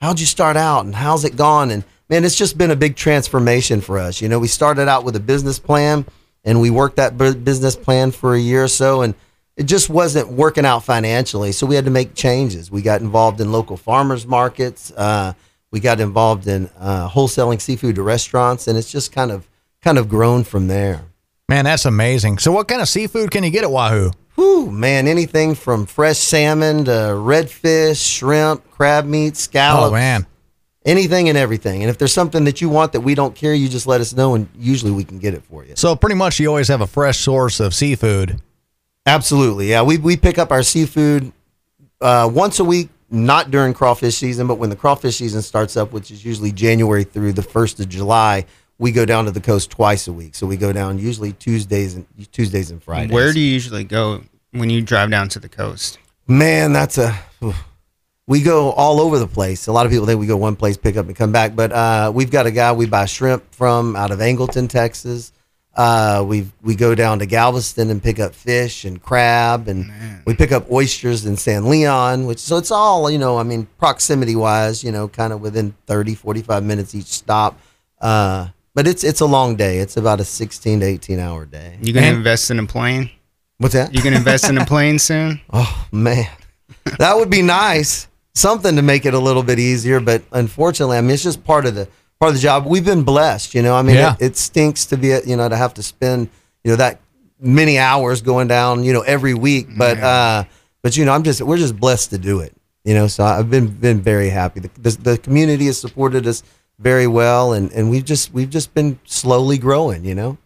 how'd 0.00 0.20
you 0.20 0.26
start 0.26 0.56
out 0.56 0.84
and 0.86 0.94
how's 0.94 1.24
it 1.24 1.36
gone? 1.36 1.70
And 1.70 1.84
man, 2.08 2.24
it's 2.24 2.36
just 2.36 2.56
been 2.56 2.70
a 2.70 2.76
big 2.76 2.96
transformation 2.96 3.80
for 3.80 3.98
us. 3.98 4.22
You 4.22 4.28
know, 4.28 4.38
we 4.38 4.48
started 4.48 4.88
out 4.88 5.04
with 5.04 5.16
a 5.16 5.20
business 5.20 5.58
plan 5.58 6.06
and 6.46 6.60
we 6.62 6.70
worked 6.70 6.96
that 6.96 7.18
bu- 7.18 7.34
business 7.34 7.76
plan 7.76 8.10
for 8.10 8.34
a 8.34 8.40
year 8.40 8.64
or 8.64 8.68
so 8.68 9.02
and 9.02 9.14
it 9.56 9.64
just 9.64 9.88
wasn't 9.88 10.28
working 10.28 10.66
out 10.66 10.84
financially. 10.84 11.50
So 11.52 11.66
we 11.66 11.74
had 11.74 11.86
to 11.86 11.90
make 11.90 12.14
changes. 12.14 12.70
We 12.70 12.82
got 12.82 13.00
involved 13.00 13.40
in 13.40 13.52
local 13.52 13.76
farmers 13.76 14.26
markets. 14.26 14.92
Uh, 14.92 15.32
we 15.70 15.80
got 15.80 15.98
involved 16.00 16.46
in 16.46 16.70
uh, 16.78 17.08
wholesaling 17.08 17.60
seafood 17.60 17.96
to 17.96 18.02
restaurants, 18.02 18.68
and 18.68 18.78
it's 18.78 18.90
just 18.90 19.12
kind 19.12 19.30
of 19.30 19.48
kind 19.82 19.98
of 19.98 20.08
grown 20.08 20.44
from 20.44 20.68
there. 20.68 21.04
Man, 21.48 21.64
that's 21.64 21.84
amazing. 21.84 22.38
So, 22.38 22.52
what 22.52 22.68
kind 22.68 22.82
of 22.82 22.88
seafood 22.88 23.30
can 23.30 23.44
you 23.44 23.50
get 23.50 23.64
at 23.64 23.70
Wahoo? 23.70 24.10
Whew, 24.34 24.70
man, 24.70 25.06
anything 25.06 25.54
from 25.54 25.86
fresh 25.86 26.18
salmon 26.18 26.84
to 26.84 26.90
redfish, 26.90 28.16
shrimp, 28.16 28.70
crab 28.70 29.06
meat, 29.06 29.36
scallops. 29.36 29.90
Oh 29.90 29.94
man, 29.94 30.26
anything 30.86 31.28
and 31.28 31.36
everything. 31.36 31.82
And 31.82 31.90
if 31.90 31.98
there's 31.98 32.12
something 32.12 32.44
that 32.44 32.60
you 32.60 32.70
want 32.70 32.92
that 32.92 33.00
we 33.00 33.14
don't 33.14 33.34
carry, 33.34 33.58
you 33.58 33.68
just 33.68 33.86
let 33.86 34.00
us 34.00 34.14
know, 34.14 34.34
and 34.34 34.48
usually 34.56 34.92
we 34.92 35.04
can 35.04 35.18
get 35.18 35.34
it 35.34 35.42
for 35.42 35.64
you. 35.64 35.74
so 35.76 35.94
pretty 35.96 36.14
much 36.14 36.40
you 36.40 36.46
always 36.48 36.68
have 36.68 36.80
a 36.80 36.86
fresh 36.86 37.18
source 37.18 37.60
of 37.60 37.74
seafood. 37.74 38.40
Absolutely, 39.04 39.68
yeah. 39.70 39.82
We 39.82 39.98
we 39.98 40.16
pick 40.16 40.38
up 40.38 40.50
our 40.50 40.62
seafood 40.62 41.32
uh, 42.00 42.30
once 42.32 42.58
a 42.58 42.64
week, 42.64 42.88
not 43.10 43.50
during 43.50 43.74
crawfish 43.74 44.16
season, 44.16 44.46
but 44.46 44.56
when 44.56 44.70
the 44.70 44.76
crawfish 44.76 45.16
season 45.16 45.42
starts 45.42 45.76
up, 45.76 45.92
which 45.92 46.10
is 46.10 46.24
usually 46.24 46.52
January 46.52 47.04
through 47.04 47.32
the 47.32 47.42
first 47.42 47.78
of 47.80 47.88
July. 47.88 48.46
We 48.78 48.92
go 48.92 49.06
down 49.06 49.24
to 49.24 49.30
the 49.30 49.40
coast 49.40 49.70
twice 49.70 50.06
a 50.06 50.12
week, 50.12 50.34
so 50.34 50.46
we 50.46 50.58
go 50.58 50.70
down 50.70 50.98
usually 50.98 51.32
Tuesdays 51.32 51.94
and 51.94 52.04
Tuesdays 52.30 52.70
and 52.70 52.82
Fridays. 52.82 53.10
Where 53.10 53.32
do 53.32 53.40
you 53.40 53.50
usually 53.50 53.84
go 53.84 54.22
when 54.50 54.68
you 54.68 54.82
drive 54.82 55.10
down 55.10 55.30
to 55.30 55.38
the 55.38 55.48
coast? 55.48 55.98
Man, 56.26 56.74
that's 56.74 56.98
a. 56.98 57.18
We 58.28 58.42
go 58.42 58.72
all 58.72 59.00
over 59.00 59.18
the 59.20 59.28
place. 59.28 59.68
A 59.68 59.72
lot 59.72 59.86
of 59.86 59.92
people 59.92 60.04
think 60.06 60.18
we 60.18 60.26
go 60.26 60.36
one 60.36 60.56
place, 60.56 60.76
pick 60.76 60.96
up, 60.96 61.06
and 61.06 61.14
come 61.14 61.30
back. 61.30 61.54
But 61.54 61.70
uh, 61.70 62.10
we've 62.12 62.30
got 62.30 62.46
a 62.46 62.50
guy 62.50 62.72
we 62.72 62.86
buy 62.86 63.04
shrimp 63.06 63.44
from 63.54 63.94
out 63.94 64.10
of 64.10 64.18
Angleton, 64.18 64.68
Texas. 64.68 65.32
Uh, 65.76 66.24
we 66.26 66.46
we 66.62 66.74
go 66.74 66.94
down 66.94 67.18
to 67.20 67.26
Galveston 67.26 67.90
and 67.90 68.02
pick 68.02 68.18
up 68.18 68.34
fish 68.34 68.84
and 68.84 69.00
crab, 69.00 69.68
and 69.68 69.92
we 70.24 70.34
pick 70.34 70.50
up 70.50 70.72
oysters 70.72 71.24
in 71.26 71.36
San 71.36 71.68
Leon. 71.68 72.26
Which 72.26 72.38
so 72.40 72.56
it's 72.56 72.70
all 72.72 73.08
you 73.10 73.18
know. 73.18 73.38
I 73.38 73.44
mean, 73.44 73.68
proximity 73.78 74.34
wise, 74.34 74.82
you 74.82 74.90
know, 74.90 75.06
kind 75.06 75.32
of 75.32 75.40
within 75.40 75.74
30, 75.86 76.14
45 76.16 76.64
minutes 76.64 76.94
each 76.96 77.06
stop. 77.06 77.60
Uh, 78.00 78.48
but 78.74 78.88
it's 78.88 79.04
it's 79.04 79.20
a 79.20 79.26
long 79.26 79.54
day. 79.54 79.78
It's 79.78 79.96
about 79.96 80.18
a 80.18 80.24
sixteen 80.24 80.80
to 80.80 80.86
eighteen 80.86 81.20
hour 81.20 81.44
day. 81.44 81.78
You 81.80 81.92
gonna 81.92 82.06
And- 82.08 82.16
invest 82.16 82.50
in 82.50 82.58
a 82.58 82.66
plane? 82.66 83.10
What's 83.58 83.74
that? 83.74 83.94
You 83.94 84.02
gonna 84.02 84.16
invest 84.16 84.48
in 84.48 84.58
a 84.58 84.66
plane 84.66 84.98
soon? 84.98 85.40
Oh 85.52 85.86
man, 85.92 86.26
that 86.98 87.16
would 87.16 87.30
be 87.30 87.42
nice. 87.42 88.08
Something 88.36 88.76
to 88.76 88.82
make 88.82 89.06
it 89.06 89.14
a 89.14 89.18
little 89.18 89.42
bit 89.42 89.58
easier, 89.58 89.98
but 89.98 90.22
unfortunately, 90.30 90.98
I 90.98 91.00
mean, 91.00 91.10
it's 91.12 91.22
just 91.22 91.42
part 91.42 91.64
of 91.64 91.74
the 91.74 91.88
part 92.20 92.28
of 92.30 92.34
the 92.34 92.40
job. 92.42 92.66
We've 92.66 92.84
been 92.84 93.02
blessed, 93.02 93.54
you 93.54 93.62
know. 93.62 93.74
I 93.74 93.80
mean, 93.80 93.96
Yeah. 93.96 94.14
it, 94.20 94.32
it 94.32 94.36
stinks 94.36 94.84
to 94.86 94.98
be, 94.98 95.08
you 95.26 95.36
know, 95.36 95.48
to 95.48 95.56
have 95.56 95.72
to 95.74 95.82
spend, 95.82 96.28
you 96.62 96.70
know, 96.72 96.76
that 96.76 97.00
many 97.40 97.78
hours 97.78 98.20
going 98.20 98.46
down, 98.48 98.84
you 98.84 98.92
know, 98.92 99.00
every 99.00 99.32
week. 99.32 99.68
But, 99.76 99.98
uh, 100.00 100.44
but 100.82 100.96
you 100.98 101.06
know, 101.06 101.12
I'm 101.12 101.22
just, 101.22 101.40
we're 101.40 101.56
just 101.56 101.78
blessed 101.80 102.10
to 102.10 102.18
do 102.18 102.40
it, 102.40 102.52
you 102.84 102.92
know. 102.92 103.06
So 103.06 103.24
I've 103.24 103.50
been 103.50 103.68
been 103.68 104.02
very 104.02 104.28
happy. 104.28 104.60
The, 104.60 104.70
the, 104.80 104.90
the 104.90 105.18
community 105.18 105.64
has 105.66 105.80
supported 105.80 106.26
us 106.26 106.42
very 106.78 107.06
well, 107.06 107.54
and 107.54 107.72
and 107.72 107.88
we've 107.90 108.04
just 108.04 108.34
we've 108.34 108.50
just 108.50 108.74
been 108.74 108.98
slowly 109.04 109.56
growing, 109.56 110.04
you 110.04 110.14
know. 110.14 110.36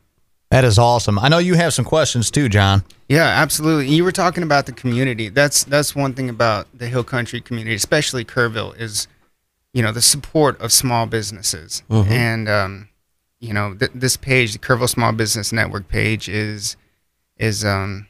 That 0.50 0.64
is 0.64 0.78
awesome. 0.78 1.18
I 1.18 1.28
know 1.28 1.38
you 1.38 1.54
have 1.54 1.72
some 1.72 1.84
questions 1.84 2.28
too, 2.30 2.48
John. 2.48 2.84
Yeah, 3.08 3.26
absolutely. 3.26 3.88
You 3.88 4.02
were 4.02 4.12
talking 4.12 4.42
about 4.42 4.66
the 4.66 4.72
community. 4.72 5.28
That's 5.28 5.62
that's 5.62 5.94
one 5.94 6.12
thing 6.12 6.28
about 6.28 6.66
the 6.76 6.88
Hill 6.88 7.04
Country 7.04 7.40
community, 7.40 7.76
especially 7.76 8.24
Kerrville, 8.24 8.78
is 8.78 9.06
you 9.72 9.82
know 9.82 9.92
the 9.92 10.02
support 10.02 10.60
of 10.60 10.72
small 10.72 11.06
businesses. 11.06 11.84
And 12.08 12.48
um, 12.48 12.88
you 13.38 13.54
know 13.54 13.74
th- 13.74 13.92
this 13.94 14.16
page, 14.16 14.52
the 14.52 14.58
Kerrville 14.58 14.88
Small 14.88 15.12
Business 15.12 15.52
Network 15.52 15.86
page, 15.88 16.28
is 16.28 16.76
is 17.36 17.64
um 17.64 18.08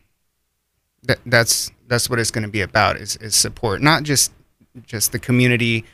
that 1.02 1.19
that's 1.26 1.70
that's 1.88 2.08
what 2.08 2.19
it's 2.19 2.31
going 2.31 2.44
to 2.44 2.50
be 2.50 2.62
about 2.62 2.96
is 2.96 3.16
is 3.16 3.37
support, 3.37 3.82
not 3.82 4.02
just 4.02 4.32
just 4.87 5.12
the 5.12 5.19
community 5.19 5.84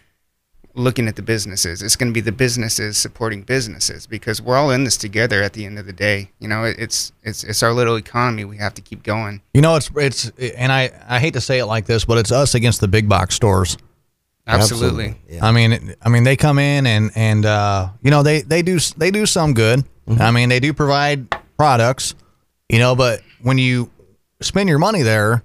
looking 0.77 1.09
at 1.09 1.17
the 1.17 1.23
businesses. 1.23 1.83
It's 1.83 1.97
going 1.97 2.13
to 2.13 2.15
be 2.15 2.21
the 2.21 2.33
businesses 2.33 2.97
supporting 2.97 3.43
businesses 3.43 4.07
because 4.07 4.41
we're 4.41 4.57
all 4.57 4.71
in 4.71 4.85
this 4.85 4.97
together 4.97 5.43
at 5.43 5.55
the 5.55 5.65
end 5.65 5.79
of 5.79 5.87
the 5.87 5.93
day. 5.93 6.31
You 6.39 6.49
know, 6.49 6.65
it's 6.65 7.13
it's 7.23 7.43
it's 7.43 7.63
our 7.63 7.73
little 7.73 7.97
economy. 7.97 8.45
We 8.45 8.59
have 8.59 8.75
to 8.75 8.83
keep 8.83 9.03
going. 9.03 9.43
You 9.55 9.63
know, 9.63 9.77
it's 9.77 9.91
it's, 9.97 10.31
and 10.57 10.71
I 10.71 10.91
I 11.09 11.19
hate 11.19 11.35
to 11.35 11.41
say 11.41 11.59
it 11.59 11.67
like 11.67 11.87
this, 11.87 12.05
but 12.05 12.19
it's 12.19 12.31
us 12.31 12.55
against 12.55 12.81
the 12.81 12.89
big 12.89 13.09
box 13.09 13.35
stores. 13.35 13.77
Absolutely. 14.47 15.17
Yeah. 15.29 15.45
I 15.45 15.51
mean, 15.51 15.97
I 16.03 16.09
mean, 16.09 16.23
they 16.23 16.37
come 16.37 16.59
in 16.59 16.87
and 16.87 17.11
and 17.17 17.45
uh, 17.45 17.89
you 18.03 18.11
know 18.11 18.23
they 18.23 18.43
they 18.43 18.63
do 18.63 18.79
they 18.97 19.11
do 19.11 19.27
some 19.27 19.55
good. 19.55 19.85
I 20.21 20.31
mean, 20.31 20.51
they 20.51 20.61
do 20.61 20.73
provide 20.73 21.35
products, 21.57 22.15
you 22.69 22.79
know, 22.79 22.95
but 22.95 23.23
when 23.43 23.59
you 23.59 23.91
spend 24.41 24.69
your 24.69 24.79
money 24.79 25.03
there, 25.03 25.43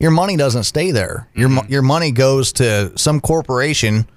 your 0.00 0.10
money 0.10 0.36
doesn't 0.36 0.64
stay 0.64 0.90
there. 0.90 1.28
Your 1.34 1.50
your 1.68 1.82
money 1.82 2.10
goes 2.10 2.52
to 2.54 2.96
some 2.98 3.20
corporation. 3.20 4.08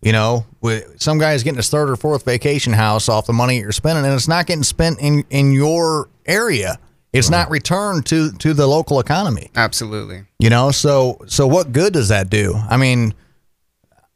You 0.00 0.12
know, 0.12 0.46
with 0.60 1.00
some 1.00 1.18
guy's 1.18 1.42
getting 1.42 1.56
his 1.56 1.70
third 1.70 1.90
or 1.90 1.96
fourth 1.96 2.24
vacation 2.24 2.72
house 2.72 3.08
off 3.08 3.26
the 3.26 3.32
money 3.32 3.58
you're 3.58 3.72
spending, 3.72 4.04
and 4.04 4.14
it's 4.14 4.28
not 4.28 4.46
getting 4.46 4.62
spent 4.62 5.00
in 5.00 5.24
in 5.30 5.52
your 5.52 6.08
area. 6.24 6.78
It's 7.12 7.30
not 7.30 7.50
returned 7.50 8.06
to 8.06 8.30
to 8.32 8.54
the 8.54 8.66
local 8.66 9.00
economy. 9.00 9.50
Absolutely. 9.56 10.24
You 10.38 10.50
know, 10.50 10.70
so 10.70 11.18
so 11.26 11.46
what 11.46 11.72
good 11.72 11.92
does 11.92 12.08
that 12.08 12.30
do? 12.30 12.54
I 12.68 12.76
mean, 12.76 13.12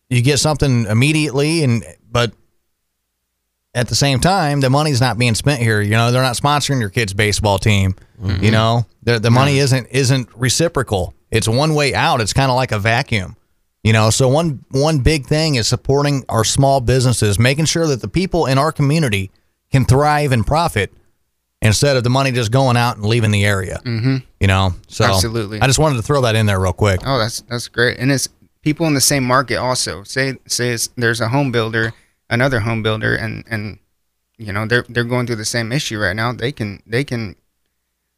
you 0.08 0.22
get 0.22 0.38
something 0.38 0.86
immediately, 0.86 1.64
and 1.64 1.84
but 2.08 2.32
at 3.74 3.88
the 3.88 3.94
same 3.94 4.20
time, 4.20 4.60
the 4.60 4.70
money's 4.70 5.00
not 5.00 5.18
being 5.18 5.34
spent 5.34 5.60
here. 5.60 5.80
You 5.80 5.92
know, 5.92 6.12
they're 6.12 6.22
not 6.22 6.36
sponsoring 6.36 6.80
your 6.80 6.90
kid's 6.90 7.14
baseball 7.14 7.58
team. 7.58 7.96
Mm-hmm. 8.20 8.44
You 8.44 8.50
know, 8.50 8.86
the 9.02 9.18
the 9.18 9.30
money 9.30 9.58
isn't 9.58 9.88
isn't 9.90 10.28
reciprocal. 10.36 11.14
It's 11.30 11.48
one 11.48 11.74
way 11.74 11.94
out. 11.94 12.20
It's 12.20 12.34
kind 12.34 12.50
of 12.50 12.56
like 12.56 12.72
a 12.72 12.78
vacuum. 12.78 13.36
You 13.82 13.92
know, 13.92 14.10
so 14.10 14.28
one 14.28 14.64
one 14.70 15.00
big 15.00 15.26
thing 15.26 15.56
is 15.56 15.66
supporting 15.66 16.24
our 16.28 16.44
small 16.44 16.80
businesses, 16.80 17.38
making 17.38 17.64
sure 17.64 17.86
that 17.88 18.00
the 18.00 18.08
people 18.08 18.46
in 18.46 18.56
our 18.56 18.70
community 18.70 19.30
can 19.72 19.84
thrive 19.84 20.30
and 20.30 20.46
profit 20.46 20.92
instead 21.60 21.96
of 21.96 22.04
the 22.04 22.10
money 22.10 22.30
just 22.30 22.52
going 22.52 22.76
out 22.76 22.96
and 22.96 23.06
leaving 23.06 23.32
the 23.32 23.44
area. 23.44 23.80
Mm-hmm. 23.84 24.16
You 24.38 24.46
know, 24.46 24.74
so 24.86 25.04
Absolutely. 25.04 25.60
I 25.60 25.66
just 25.66 25.78
wanted 25.78 25.96
to 25.96 26.02
throw 26.02 26.20
that 26.22 26.36
in 26.36 26.46
there 26.46 26.60
real 26.60 26.72
quick. 26.72 27.00
Oh, 27.04 27.18
that's 27.18 27.40
that's 27.42 27.68
great. 27.68 27.98
And 27.98 28.12
it's 28.12 28.28
people 28.62 28.86
in 28.86 28.94
the 28.94 29.00
same 29.00 29.24
market 29.24 29.56
also. 29.56 30.04
Say 30.04 30.38
say 30.46 30.70
it's, 30.70 30.88
there's 30.96 31.20
a 31.20 31.28
home 31.28 31.50
builder, 31.50 31.92
another 32.30 32.60
home 32.60 32.82
builder, 32.84 33.16
and 33.16 33.44
and 33.50 33.78
you 34.38 34.52
know 34.52 34.64
they're 34.66 34.84
they're 34.88 35.04
going 35.04 35.26
through 35.26 35.36
the 35.36 35.44
same 35.44 35.72
issue 35.72 35.98
right 35.98 36.14
now. 36.14 36.32
They 36.32 36.52
can 36.52 36.82
they 36.86 37.02
can 37.02 37.34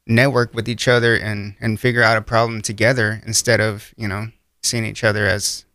network 0.05 0.53
with 0.53 0.69
each 0.69 0.87
other 0.87 1.15
and 1.15 1.55
and 1.59 1.79
figure 1.79 2.03
out 2.03 2.17
a 2.17 2.21
problem 2.21 2.61
together 2.61 3.23
instead 3.25 3.59
of 3.59 3.93
you 3.97 4.07
know 4.07 4.27
seeing 4.65 4.85
each 4.85 5.03
other 5.03 5.25
as, 5.25 5.65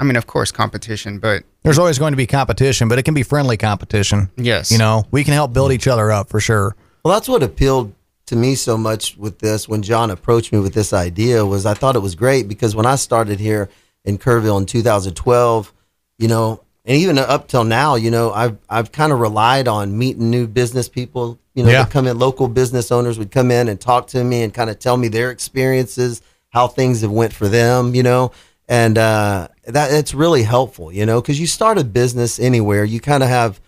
I 0.00 0.04
mean, 0.04 0.16
of 0.16 0.26
course, 0.26 0.50
competition, 0.50 1.18
but 1.18 1.44
There's 1.62 1.78
always 1.78 1.98
going 1.98 2.12
to 2.12 2.16
be 2.16 2.26
competition, 2.26 2.88
but 2.88 2.98
it 2.98 3.04
can 3.04 3.14
be 3.14 3.22
friendly 3.22 3.56
competition. 3.56 4.30
yes, 4.36 4.70
You 4.72 4.78
know, 4.78 5.04
we 5.10 5.22
can 5.24 5.34
help 5.34 5.52
build 5.52 5.72
each 5.72 5.86
other 5.86 6.10
up 6.10 6.28
for 6.28 6.40
sure. 6.40 6.74
Well, 7.04 7.14
that's 7.14 7.28
what 7.28 7.42
appealed 7.42 7.92
to 8.26 8.36
me 8.36 8.54
so 8.54 8.76
much 8.78 9.16
with 9.16 9.38
this 9.40 9.68
when 9.68 9.82
John 9.82 10.10
approached 10.10 10.52
me 10.52 10.58
with 10.60 10.74
this 10.74 10.92
idea 10.92 11.44
was 11.44 11.66
I 11.66 11.74
thought 11.74 11.96
it 11.96 12.00
was 12.00 12.14
great 12.14 12.48
because 12.48 12.74
when 12.74 12.86
I 12.86 12.94
started 12.96 13.38
here 13.40 13.68
in 14.04 14.16
Kerrville 14.18 14.58
in 14.58 14.66
2012, 14.66 15.72
you 16.18 16.28
know, 16.28 16.60
and 16.84 16.96
even 16.96 17.18
up 17.18 17.46
till 17.48 17.64
now, 17.64 17.94
you 17.94 18.10
know, 18.10 18.32
I've 18.32 18.56
I've 18.68 18.90
kind 18.90 19.12
of 19.12 19.20
relied 19.20 19.68
on 19.68 19.96
meeting 19.98 20.30
new 20.30 20.46
business 20.48 20.88
people. 20.88 21.38
You 21.54 21.62
know, 21.64 21.70
Yeah. 21.70 21.84
come 21.84 22.06
in, 22.08 22.18
local 22.18 22.48
business 22.48 22.90
owners 22.90 23.18
would 23.18 23.30
come 23.30 23.50
in 23.50 23.68
and 23.68 23.78
talk 23.80 24.06
to 24.08 24.24
me 24.24 24.42
and 24.42 24.52
kind 24.54 24.70
of 24.70 24.78
tell 24.78 24.96
me 24.96 25.08
their 25.08 25.30
experiences, 25.30 26.22
how 26.52 26.68
things 26.68 27.00
have 27.02 27.10
went 27.10 27.32
for 27.32 27.48
them. 27.48 27.94
You 27.94 28.02
know, 28.02 28.32
and 28.68 28.96
uh, 28.96 29.48
that 29.66 29.92
it's 29.92 30.14
really 30.14 30.42
helpful. 30.42 30.92
You 30.92 31.06
know, 31.06 31.20
because 31.20 31.40
you 31.40 31.46
start 31.46 31.78
a 31.78 31.84
business 31.84 32.38
anywhere, 32.38 32.84
you 32.84 33.00
kind 33.00 33.22
of 33.22 33.28
have 33.28 33.60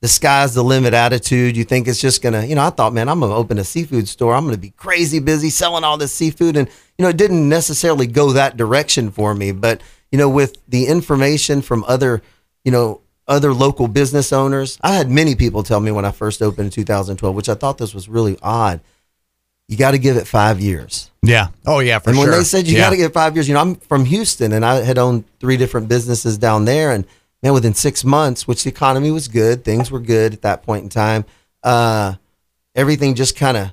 the 0.00 0.08
sky's 0.08 0.54
the 0.54 0.64
limit 0.64 0.94
attitude. 0.94 1.56
You 1.56 1.64
think 1.64 1.86
it's 1.86 2.00
just 2.00 2.22
gonna, 2.22 2.44
you 2.44 2.54
know, 2.54 2.64
I 2.64 2.70
thought, 2.70 2.94
man, 2.94 3.08
I'm 3.08 3.20
gonna 3.20 3.34
open 3.34 3.58
a 3.58 3.64
seafood 3.64 4.08
store. 4.08 4.34
I'm 4.34 4.44
gonna 4.44 4.56
be 4.56 4.70
crazy 4.70 5.18
busy 5.18 5.50
selling 5.50 5.84
all 5.84 5.98
this 5.98 6.12
seafood. 6.12 6.56
And, 6.56 6.68
you 6.98 7.02
know, 7.02 7.10
it 7.10 7.16
didn't 7.16 7.48
necessarily 7.48 8.06
go 8.06 8.32
that 8.32 8.56
direction 8.56 9.10
for 9.10 9.34
me. 9.34 9.52
But, 9.52 9.82
you 10.10 10.18
know, 10.18 10.28
with 10.28 10.56
the 10.68 10.86
information 10.86 11.60
from 11.60 11.84
other, 11.86 12.22
you 12.64 12.72
know, 12.72 13.02
other 13.28 13.52
local 13.52 13.88
business 13.88 14.32
owners, 14.32 14.78
I 14.80 14.94
had 14.94 15.10
many 15.10 15.34
people 15.34 15.62
tell 15.62 15.80
me 15.80 15.92
when 15.92 16.04
I 16.04 16.10
first 16.10 16.42
opened 16.42 16.66
in 16.66 16.72
2012, 16.72 17.36
which 17.36 17.48
I 17.48 17.54
thought 17.54 17.78
this 17.78 17.94
was 17.94 18.08
really 18.08 18.38
odd. 18.42 18.80
You 19.70 19.76
got 19.76 19.92
to 19.92 19.98
give 19.98 20.16
it 20.16 20.26
five 20.26 20.60
years. 20.60 21.12
Yeah. 21.22 21.48
Oh 21.64 21.78
yeah, 21.78 22.00
for 22.00 22.10
and 22.10 22.18
sure. 22.18 22.28
when 22.28 22.36
they 22.36 22.44
said 22.44 22.66
you 22.66 22.74
yeah. 22.74 22.80
got 22.80 22.90
to 22.90 22.96
give 22.96 23.10
it 23.10 23.14
five 23.14 23.36
years, 23.36 23.46
you 23.48 23.54
know, 23.54 23.60
I'm 23.60 23.76
from 23.76 24.04
Houston 24.04 24.52
and 24.52 24.64
I 24.64 24.82
had 24.82 24.98
owned 24.98 25.24
three 25.38 25.56
different 25.56 25.88
businesses 25.88 26.36
down 26.38 26.64
there. 26.64 26.90
And 26.90 27.06
man, 27.40 27.52
within 27.52 27.74
six 27.74 28.04
months, 28.04 28.48
which 28.48 28.64
the 28.64 28.68
economy 28.68 29.12
was 29.12 29.28
good, 29.28 29.64
things 29.64 29.88
were 29.88 30.00
good 30.00 30.32
at 30.32 30.42
that 30.42 30.64
point 30.64 30.82
in 30.82 30.88
time, 30.88 31.24
uh, 31.62 32.14
everything 32.74 33.14
just 33.14 33.36
kind 33.36 33.56
of 33.56 33.72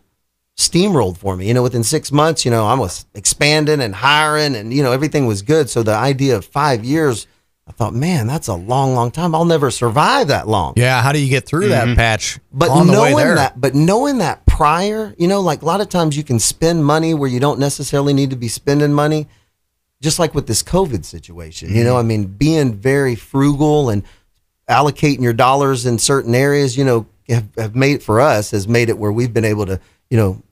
steamrolled 0.56 1.18
for 1.18 1.36
me. 1.36 1.48
You 1.48 1.56
know, 1.56 1.64
within 1.64 1.84
six 1.84 2.12
months, 2.12 2.46
you 2.46 2.52
know, 2.52 2.68
I 2.68 2.76
was 2.76 3.08
expanding 3.16 3.82
and 3.82 3.96
hiring 3.96 4.56
and, 4.56 4.72
you 4.72 4.84
know, 4.84 4.92
everything 4.92 5.26
was 5.26 5.42
good. 5.42 5.68
So 5.68 5.82
the 5.82 5.96
idea 5.96 6.38
of 6.38 6.46
five 6.46 6.86
years, 6.86 7.26
I 7.68 7.72
thought, 7.74 7.94
man, 7.94 8.28
that's 8.28 8.48
a 8.48 8.54
long, 8.56 8.94
long 8.94 9.12
time. 9.12 9.36
I'll 9.36 9.46
never 9.46 9.70
survive 9.70 10.30
that 10.30 10.48
long. 10.48 10.74
yeah. 10.78 11.02
How 11.02 11.12
do 11.12 11.20
you 11.20 11.30
get 11.30 11.46
through 11.46 11.70
that 11.70 11.86
mm-hmm. 11.86 11.96
patch? 11.96 12.40
But 12.52 12.70
on 12.70 12.88
the 12.88 12.94
way 12.94 13.12
knowing 13.12 13.18
there? 13.18 13.36
that, 13.36 13.60
but 13.60 13.76
knowing 13.76 14.20
that 14.20 14.46
prior, 14.46 15.14
you 15.18 15.28
know, 15.28 15.42
like 15.42 15.62
a 15.62 15.66
lot 15.66 15.82
of 15.82 15.90
times 15.90 16.16
you 16.16 16.24
can 16.24 16.40
spend 16.40 16.86
money 16.86 17.14
where 17.14 17.30
you 17.30 17.40
don't 17.40 17.60
necessarily 17.60 18.14
need 18.14 18.30
to 18.30 18.36
be 18.36 18.48
spending 18.48 18.94
money. 18.94 19.28
Just 20.00 20.20
like 20.20 20.36
with 20.36 20.46
this 20.46 20.62
COVID 20.62 21.06
situation, 21.06 21.74
you 21.74 21.84
know, 21.84 21.94
mm-hmm. 21.94 22.00
I 22.00 22.04
mean, 22.04 22.26
being 22.26 22.76
very 22.76 23.16
frugal 23.16 23.90
and 23.90 24.04
allocating 24.70 25.22
your 25.22 25.34
dollars 25.34 25.88
in 25.88 25.98
certain 25.98 26.36
areas, 26.36 26.78
you 26.78 26.86
know, 26.86 27.08
have, 27.28 27.48
have 27.58 27.76
made 27.76 28.04
for 28.04 28.22
us 28.22 28.52
has 28.52 28.68
made 28.68 28.90
it 28.90 28.98
where 28.98 29.12
we've 29.12 29.34
been 29.34 29.44
able 29.44 29.66
to, 29.66 29.80
you 30.12 30.18
know, 30.18 30.44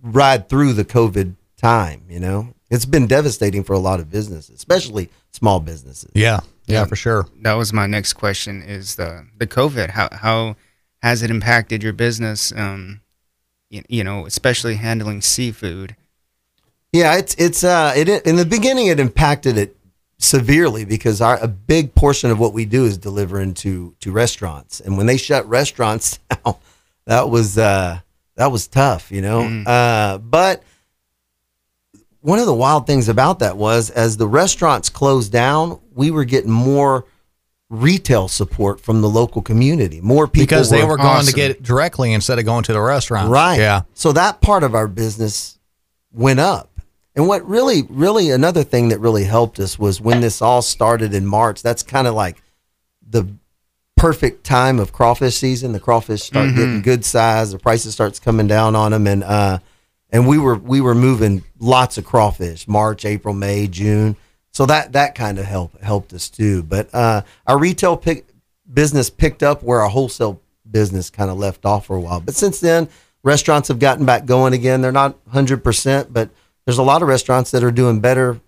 ride 0.00 0.48
through 0.48 0.74
the 0.74 0.84
COVID 0.84 1.34
time. 1.56 2.02
You 2.08 2.20
know, 2.20 2.54
it's 2.70 2.86
been 2.86 3.08
devastating 3.08 3.64
for 3.64 3.72
a 3.72 3.78
lot 3.78 4.00
of 4.00 4.10
businesses, 4.10 4.54
especially 4.54 5.10
small 5.32 5.60
businesses. 5.60 6.10
Yeah. 6.14 6.40
Yeah, 6.66 6.84
for 6.84 6.96
sure. 6.96 7.26
That 7.40 7.54
was 7.54 7.72
my 7.72 7.86
next 7.86 8.12
question: 8.12 8.62
is 8.62 8.94
the 8.94 9.26
the 9.36 9.46
COVID 9.46 9.90
how 9.90 10.08
how 10.12 10.56
has 11.02 11.22
it 11.22 11.30
impacted 11.30 11.82
your 11.82 11.92
business? 11.92 12.52
Um, 12.54 13.00
you, 13.68 13.82
you 13.88 14.04
know, 14.04 14.26
especially 14.26 14.76
handling 14.76 15.22
seafood. 15.22 15.96
Yeah, 16.92 17.16
it's 17.16 17.34
it's 17.34 17.64
uh 17.64 17.92
it 17.96 18.08
in 18.08 18.36
the 18.36 18.46
beginning 18.46 18.86
it 18.86 19.00
impacted 19.00 19.58
it 19.58 19.76
severely 20.18 20.84
because 20.84 21.20
our 21.20 21.36
a 21.42 21.48
big 21.48 21.94
portion 21.96 22.30
of 22.30 22.38
what 22.38 22.52
we 22.52 22.64
do 22.64 22.84
is 22.84 22.96
delivering 22.96 23.54
to 23.54 23.96
to 24.00 24.12
restaurants, 24.12 24.78
and 24.80 24.96
when 24.96 25.06
they 25.06 25.16
shut 25.16 25.44
restaurants 25.48 26.18
down, 26.44 26.56
that 27.06 27.28
was 27.28 27.58
uh 27.58 27.98
that 28.36 28.52
was 28.52 28.68
tough, 28.68 29.10
you 29.10 29.20
know. 29.20 29.42
Uh, 29.66 30.18
but 30.18 30.62
one 32.22 32.38
of 32.38 32.46
the 32.46 32.54
wild 32.54 32.86
things 32.86 33.08
about 33.08 33.40
that 33.40 33.56
was 33.56 33.90
as 33.90 34.16
the 34.16 34.26
restaurants 34.26 34.88
closed 34.88 35.30
down, 35.30 35.80
we 35.94 36.10
were 36.10 36.24
getting 36.24 36.50
more 36.50 37.04
retail 37.68 38.28
support 38.28 38.80
from 38.80 39.00
the 39.00 39.08
local 39.08 39.42
community. 39.42 40.00
More 40.00 40.26
people 40.26 40.44
Because 40.44 40.70
they 40.70 40.84
were 40.84 40.96
going 40.96 41.26
to 41.26 41.32
get 41.32 41.50
it 41.50 41.62
directly 41.62 42.12
instead 42.12 42.38
of 42.38 42.44
going 42.44 42.64
to 42.64 42.72
the 42.72 42.80
restaurant. 42.80 43.30
Right. 43.30 43.58
Yeah. 43.58 43.82
So 43.94 44.12
that 44.12 44.40
part 44.40 44.62
of 44.62 44.74
our 44.74 44.86
business 44.86 45.58
went 46.12 46.38
up. 46.38 46.68
And 47.14 47.26
what 47.26 47.46
really, 47.46 47.82
really 47.88 48.30
another 48.30 48.62
thing 48.62 48.88
that 48.88 48.98
really 49.00 49.24
helped 49.24 49.58
us 49.58 49.78
was 49.78 50.00
when 50.00 50.20
this 50.20 50.40
all 50.40 50.62
started 50.62 51.12
in 51.12 51.26
March. 51.26 51.62
That's 51.62 51.82
kind 51.82 52.06
of 52.06 52.14
like 52.14 52.42
the 53.06 53.26
perfect 53.96 54.44
time 54.44 54.78
of 54.78 54.92
crawfish 54.92 55.36
season. 55.36 55.72
The 55.72 55.80
crawfish 55.80 56.22
start 56.22 56.54
getting 56.54 56.82
good 56.82 57.04
size. 57.04 57.52
The 57.52 57.58
prices 57.58 57.94
starts 57.94 58.18
coming 58.18 58.46
down 58.46 58.74
on 58.74 58.92
them, 58.92 59.06
and 59.06 59.22
uh, 59.24 59.58
and 60.12 60.28
we 60.28 60.38
were 60.38 60.56
we 60.56 60.80
were 60.80 60.94
moving 60.94 61.42
lots 61.58 61.98
of 61.98 62.04
crawfish 62.04 62.68
March, 62.68 63.04
April, 63.04 63.34
May, 63.34 63.66
June. 63.66 64.16
So 64.52 64.66
that 64.66 64.92
that 64.92 65.14
kind 65.14 65.38
of 65.38 65.46
helped 65.46 65.82
helped 65.82 66.12
us 66.12 66.28
too. 66.28 66.62
But 66.62 66.94
uh, 66.94 67.22
our 67.46 67.58
retail 67.58 67.96
pick, 67.96 68.26
business 68.72 69.10
picked 69.10 69.42
up 69.42 69.62
where 69.62 69.80
our 69.80 69.88
wholesale 69.88 70.40
business 70.70 71.10
kind 71.10 71.30
of 71.30 71.38
left 71.38 71.64
off 71.64 71.86
for 71.86 71.96
a 71.96 72.00
while. 72.00 72.20
But 72.20 72.34
since 72.34 72.60
then, 72.60 72.88
restaurants 73.22 73.68
have 73.68 73.78
gotten 73.78 74.04
back 74.04 74.26
going 74.26 74.52
again. 74.52 74.82
They're 74.82 74.92
not 74.92 75.16
hundred 75.28 75.64
percent, 75.64 76.12
but 76.12 76.28
there's 76.66 76.78
a 76.78 76.82
lot 76.82 77.02
of 77.02 77.08
restaurants 77.08 77.50
that 77.50 77.64
are 77.64 77.72
doing 77.72 78.00
better 78.00 78.40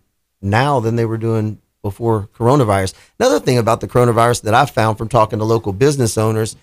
now 0.42 0.78
than 0.78 0.96
they 0.96 1.06
were 1.06 1.18
doing 1.18 1.60
before 1.82 2.28
coronavirus. 2.34 2.94
Another 3.18 3.40
thing 3.40 3.58
about 3.58 3.80
the 3.80 3.88
coronavirus 3.88 4.42
that 4.42 4.54
I've 4.54 4.70
found 4.70 4.98
from 4.98 5.08
talking 5.08 5.38
to 5.38 5.44
local 5.44 5.72
business 5.72 6.18
owners 6.18 6.56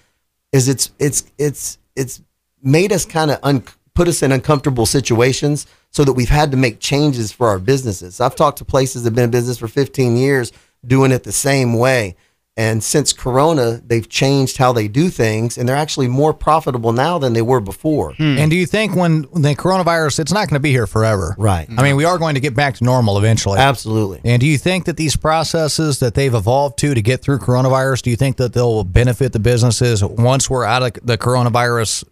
is 0.51 0.67
it's 0.67 0.91
it's 1.00 1.31
it's 1.38 1.77
it's 1.96 2.22
made 2.62 2.91
us 2.91 3.05
kind 3.05 3.31
of 3.31 3.39
un- 3.41 3.63
put 4.01 4.08
us 4.08 4.24
in 4.24 4.31
uncomfortable 4.31 4.88
situations 4.88 5.67
so 5.91 6.03
that 6.03 6.13
we've 6.13 6.27
had 6.27 6.50
to 6.50 6.58
make 6.58 6.79
changes 6.79 7.31
for 7.31 7.48
our 7.50 7.60
businesses. 7.60 8.20
I've 8.20 8.36
talked 8.36 8.58
to 8.58 8.65
places 8.65 9.03
that 9.03 9.10
have 9.10 9.15
been 9.15 9.25
in 9.25 9.29
business 9.29 9.60
for 9.60 9.67
15 9.67 10.17
years 10.17 10.51
doing 10.84 11.12
it 11.12 11.24
the 11.24 11.31
same 11.31 11.75
way. 11.75 12.15
And 12.58 12.84
since 12.84 13.13
Corona, 13.13 13.79
they've 13.86 14.10
changed 14.10 14.58
how 14.58 14.74
they 14.74 14.88
do 14.88 15.10
things, 15.10 15.55
and 15.55 15.70
they're 15.70 15.75
actually 15.75 16.08
more 16.08 16.34
profitable 16.34 16.93
now 16.93 17.20
than 17.20 17.34
they 17.34 17.43
were 17.43 17.62
before. 17.62 18.13
Hmm. 18.13 18.39
And 18.39 18.50
do 18.50 18.58
you 18.58 18.65
think 18.65 18.96
when 18.96 19.22
the 19.22 19.55
coronavirus, 19.55 20.20
it's 20.20 20.34
not 20.34 20.50
going 20.50 20.55
to 20.55 20.60
be 20.60 20.72
here 20.72 20.88
forever? 20.88 21.36
Right. 21.38 21.70
I 21.77 21.84
mean, 21.84 21.96
we 21.96 22.05
are 22.05 22.17
going 22.17 22.34
to 22.34 22.41
get 22.41 22.55
back 22.55 22.77
to 22.77 22.84
normal 22.84 23.20
eventually. 23.20 23.60
Absolutely. 23.60 24.22
And 24.25 24.39
do 24.39 24.48
you 24.48 24.58
think 24.58 24.86
that 24.86 24.98
these 24.98 25.15
processes 25.15 26.00
that 26.00 26.15
they've 26.15 26.34
evolved 26.34 26.79
to 26.79 26.96
to 26.96 27.01
get 27.03 27.22
through 27.22 27.38
coronavirus, 27.38 28.01
do 28.01 28.10
you 28.10 28.15
think 28.15 28.38
that 28.38 28.53
they'll 28.53 28.84
benefit 28.84 29.31
the 29.31 29.39
businesses 29.39 30.03
once 30.03 30.50
we're 30.50 30.65
out 30.65 30.81
of 30.81 31.05
the 31.05 31.20
coronavirus 31.20 32.03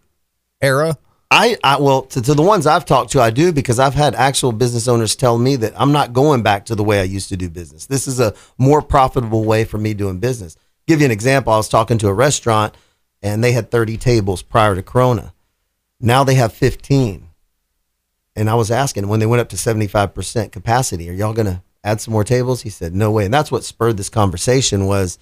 era? 0.62 0.96
I, 1.32 1.58
I 1.64 1.80
well 1.80 2.04
to, 2.04 2.22
to 2.22 2.34
the 2.34 2.42
ones 2.42 2.66
I've 2.66 2.86
talked 2.86 3.12
to, 3.12 3.22
I 3.22 3.30
do 3.30 3.54
because 3.54 3.78
I've 3.78 3.94
had 3.94 4.16
actual 4.16 4.52
business 4.52 4.88
owners 4.88 5.16
tell 5.16 5.38
me 5.38 5.56
that 5.58 5.74
I'm 5.80 5.92
not 5.92 6.12
going 6.12 6.42
back 6.42 6.66
to 6.66 6.76
the 6.76 6.84
way 6.84 7.00
I 7.00 7.04
used 7.04 7.30
to 7.30 7.38
do 7.38 7.50
business. 7.50 7.86
This 7.86 8.08
is 8.08 8.20
a 8.20 8.34
more 8.58 8.82
profitable 8.82 9.46
way 9.46 9.64
for 9.64 9.78
me 9.78 9.94
doing 9.94 10.20
business. 10.20 10.58
Give 10.88 11.02
you 11.02 11.06
an 11.06 11.12
example. 11.12 11.54
I 11.54 11.58
was 11.58 11.70
talking 11.70 12.00
to 12.00 12.08
a 12.08 12.14
restaurant 12.14 12.76
and 13.22 13.44
they 13.44 13.52
had 13.52 13.70
30 13.70 13.98
tables 13.98 14.42
prior 14.42 14.74
to 14.74 14.82
Corona. 14.82 15.34
Now 16.00 16.24
they 16.24 16.36
have 16.36 16.52
15. 16.54 17.28
And 18.36 18.50
I 18.50 18.56
was 18.56 18.72
asking 18.72 19.08
when 19.08 19.20
they 19.20 19.26
went 19.26 19.42
up 19.42 19.50
to 19.50 19.56
75% 19.56 20.52
capacity, 20.52 21.10
are 21.10 21.14
y'all 21.14 21.34
going 21.34 21.46
to 21.46 21.62
add 21.84 22.02
some 22.02 22.14
more 22.14 22.24
tables? 22.24 22.62
He 22.62 22.70
said, 22.70 22.96
no 22.96 23.12
way. 23.12 23.26
And 23.26 23.34
that's 23.34 23.52
what 23.52 23.64
spurred 23.64 23.98
this 23.98 24.10
conversation 24.10 24.86
was 24.86 25.20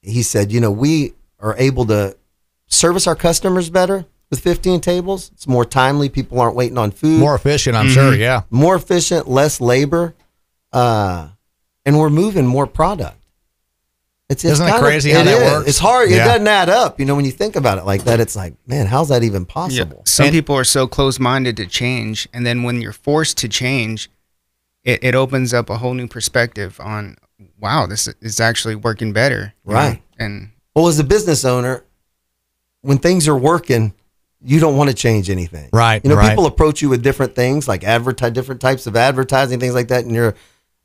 he 0.00 0.22
said, 0.22 0.50
you 0.50 0.60
know, 0.60 0.70
we 0.70 1.14
are 1.40 1.56
able 1.58 1.84
to 1.86 2.16
service 2.68 3.06
our 3.06 3.16
customers 3.16 3.68
better 3.68 4.06
with 4.30 4.40
15 4.40 4.80
tables. 4.80 5.30
It's 5.34 5.46
more 5.46 5.64
timely. 5.64 6.08
People 6.08 6.40
aren't 6.40 6.56
waiting 6.56 6.78
on 6.78 6.90
food. 6.90 7.18
More 7.20 7.34
efficient, 7.34 7.76
I'm 7.76 7.88
sure. 7.88 8.14
Yeah. 8.14 8.42
more 8.50 8.74
efficient, 8.76 9.28
less 9.28 9.60
labor, 9.60 10.14
uh, 10.72 11.28
and 11.84 11.98
we're 11.98 12.10
moving 12.10 12.46
more 12.46 12.66
product. 12.66 13.16
It's, 14.28 14.42
it's 14.44 14.54
Isn't 14.54 14.66
it 14.66 14.70
kinda- 14.72 14.84
crazy 14.86 15.10
how 15.12 15.20
it 15.20 15.24
that 15.26 15.42
is. 15.42 15.52
works? 15.52 15.68
It's 15.68 15.78
hard. 15.78 16.10
It 16.10 16.16
doesn't 16.16 16.48
add 16.48 16.68
up. 16.68 16.98
You 16.98 17.06
know, 17.06 17.14
when 17.14 17.24
you 17.24 17.30
think 17.30 17.54
about 17.54 17.78
it 17.78 17.84
like 17.84 18.02
that, 18.04 18.18
it's 18.18 18.34
like, 18.34 18.54
man, 18.66 18.86
how's 18.86 19.08
that 19.10 19.22
even 19.22 19.44
possible? 19.46 20.02
Some 20.04 20.26
And- 20.26 20.32
people 20.32 20.56
are 20.56 20.64
so 20.64 20.88
close 20.88 21.20
minded 21.20 21.56
to 21.58 21.66
change, 21.66 22.28
and 22.32 22.44
then 22.44 22.64
when 22.64 22.80
you're 22.80 22.92
forced 22.92 23.38
to 23.38 23.48
change, 23.48 24.10
it, 24.82 24.98
it 25.04 25.14
opens 25.14 25.54
up 25.54 25.70
a 25.70 25.78
whole 25.78 25.94
new 25.94 26.08
perspective 26.08 26.80
on, 26.80 27.16
wow, 27.60 27.86
this 27.86 28.08
is 28.20 28.40
actually 28.40 28.74
working 28.74 29.12
better. 29.12 29.54
you 29.64 29.72
know? 29.72 29.78
Right. 29.78 30.02
And 30.18 30.50
Well, 30.74 30.88
as 30.88 30.98
a 30.98 31.04
business 31.04 31.44
owner, 31.44 31.84
when 32.82 32.98
things 32.98 33.28
are 33.28 33.36
working, 33.36 33.94
you 34.46 34.60
don't 34.60 34.76
want 34.76 34.88
to 34.90 34.94
change 34.96 35.28
anything. 35.28 35.68
Right, 35.72 36.02
You 36.04 36.10
know, 36.10 36.16
right. 36.16 36.28
people 36.30 36.46
approach 36.46 36.80
you 36.80 36.88
with 36.88 37.02
different 37.02 37.34
things, 37.34 37.66
like 37.68 37.84
advertise 37.84 38.32
different 38.32 38.60
types 38.60 38.86
of 38.86 38.94
advertising, 38.96 39.58
things 39.60 39.74
like 39.74 39.88
that. 39.88 40.04
And 40.04 40.14
you're, 40.14 40.34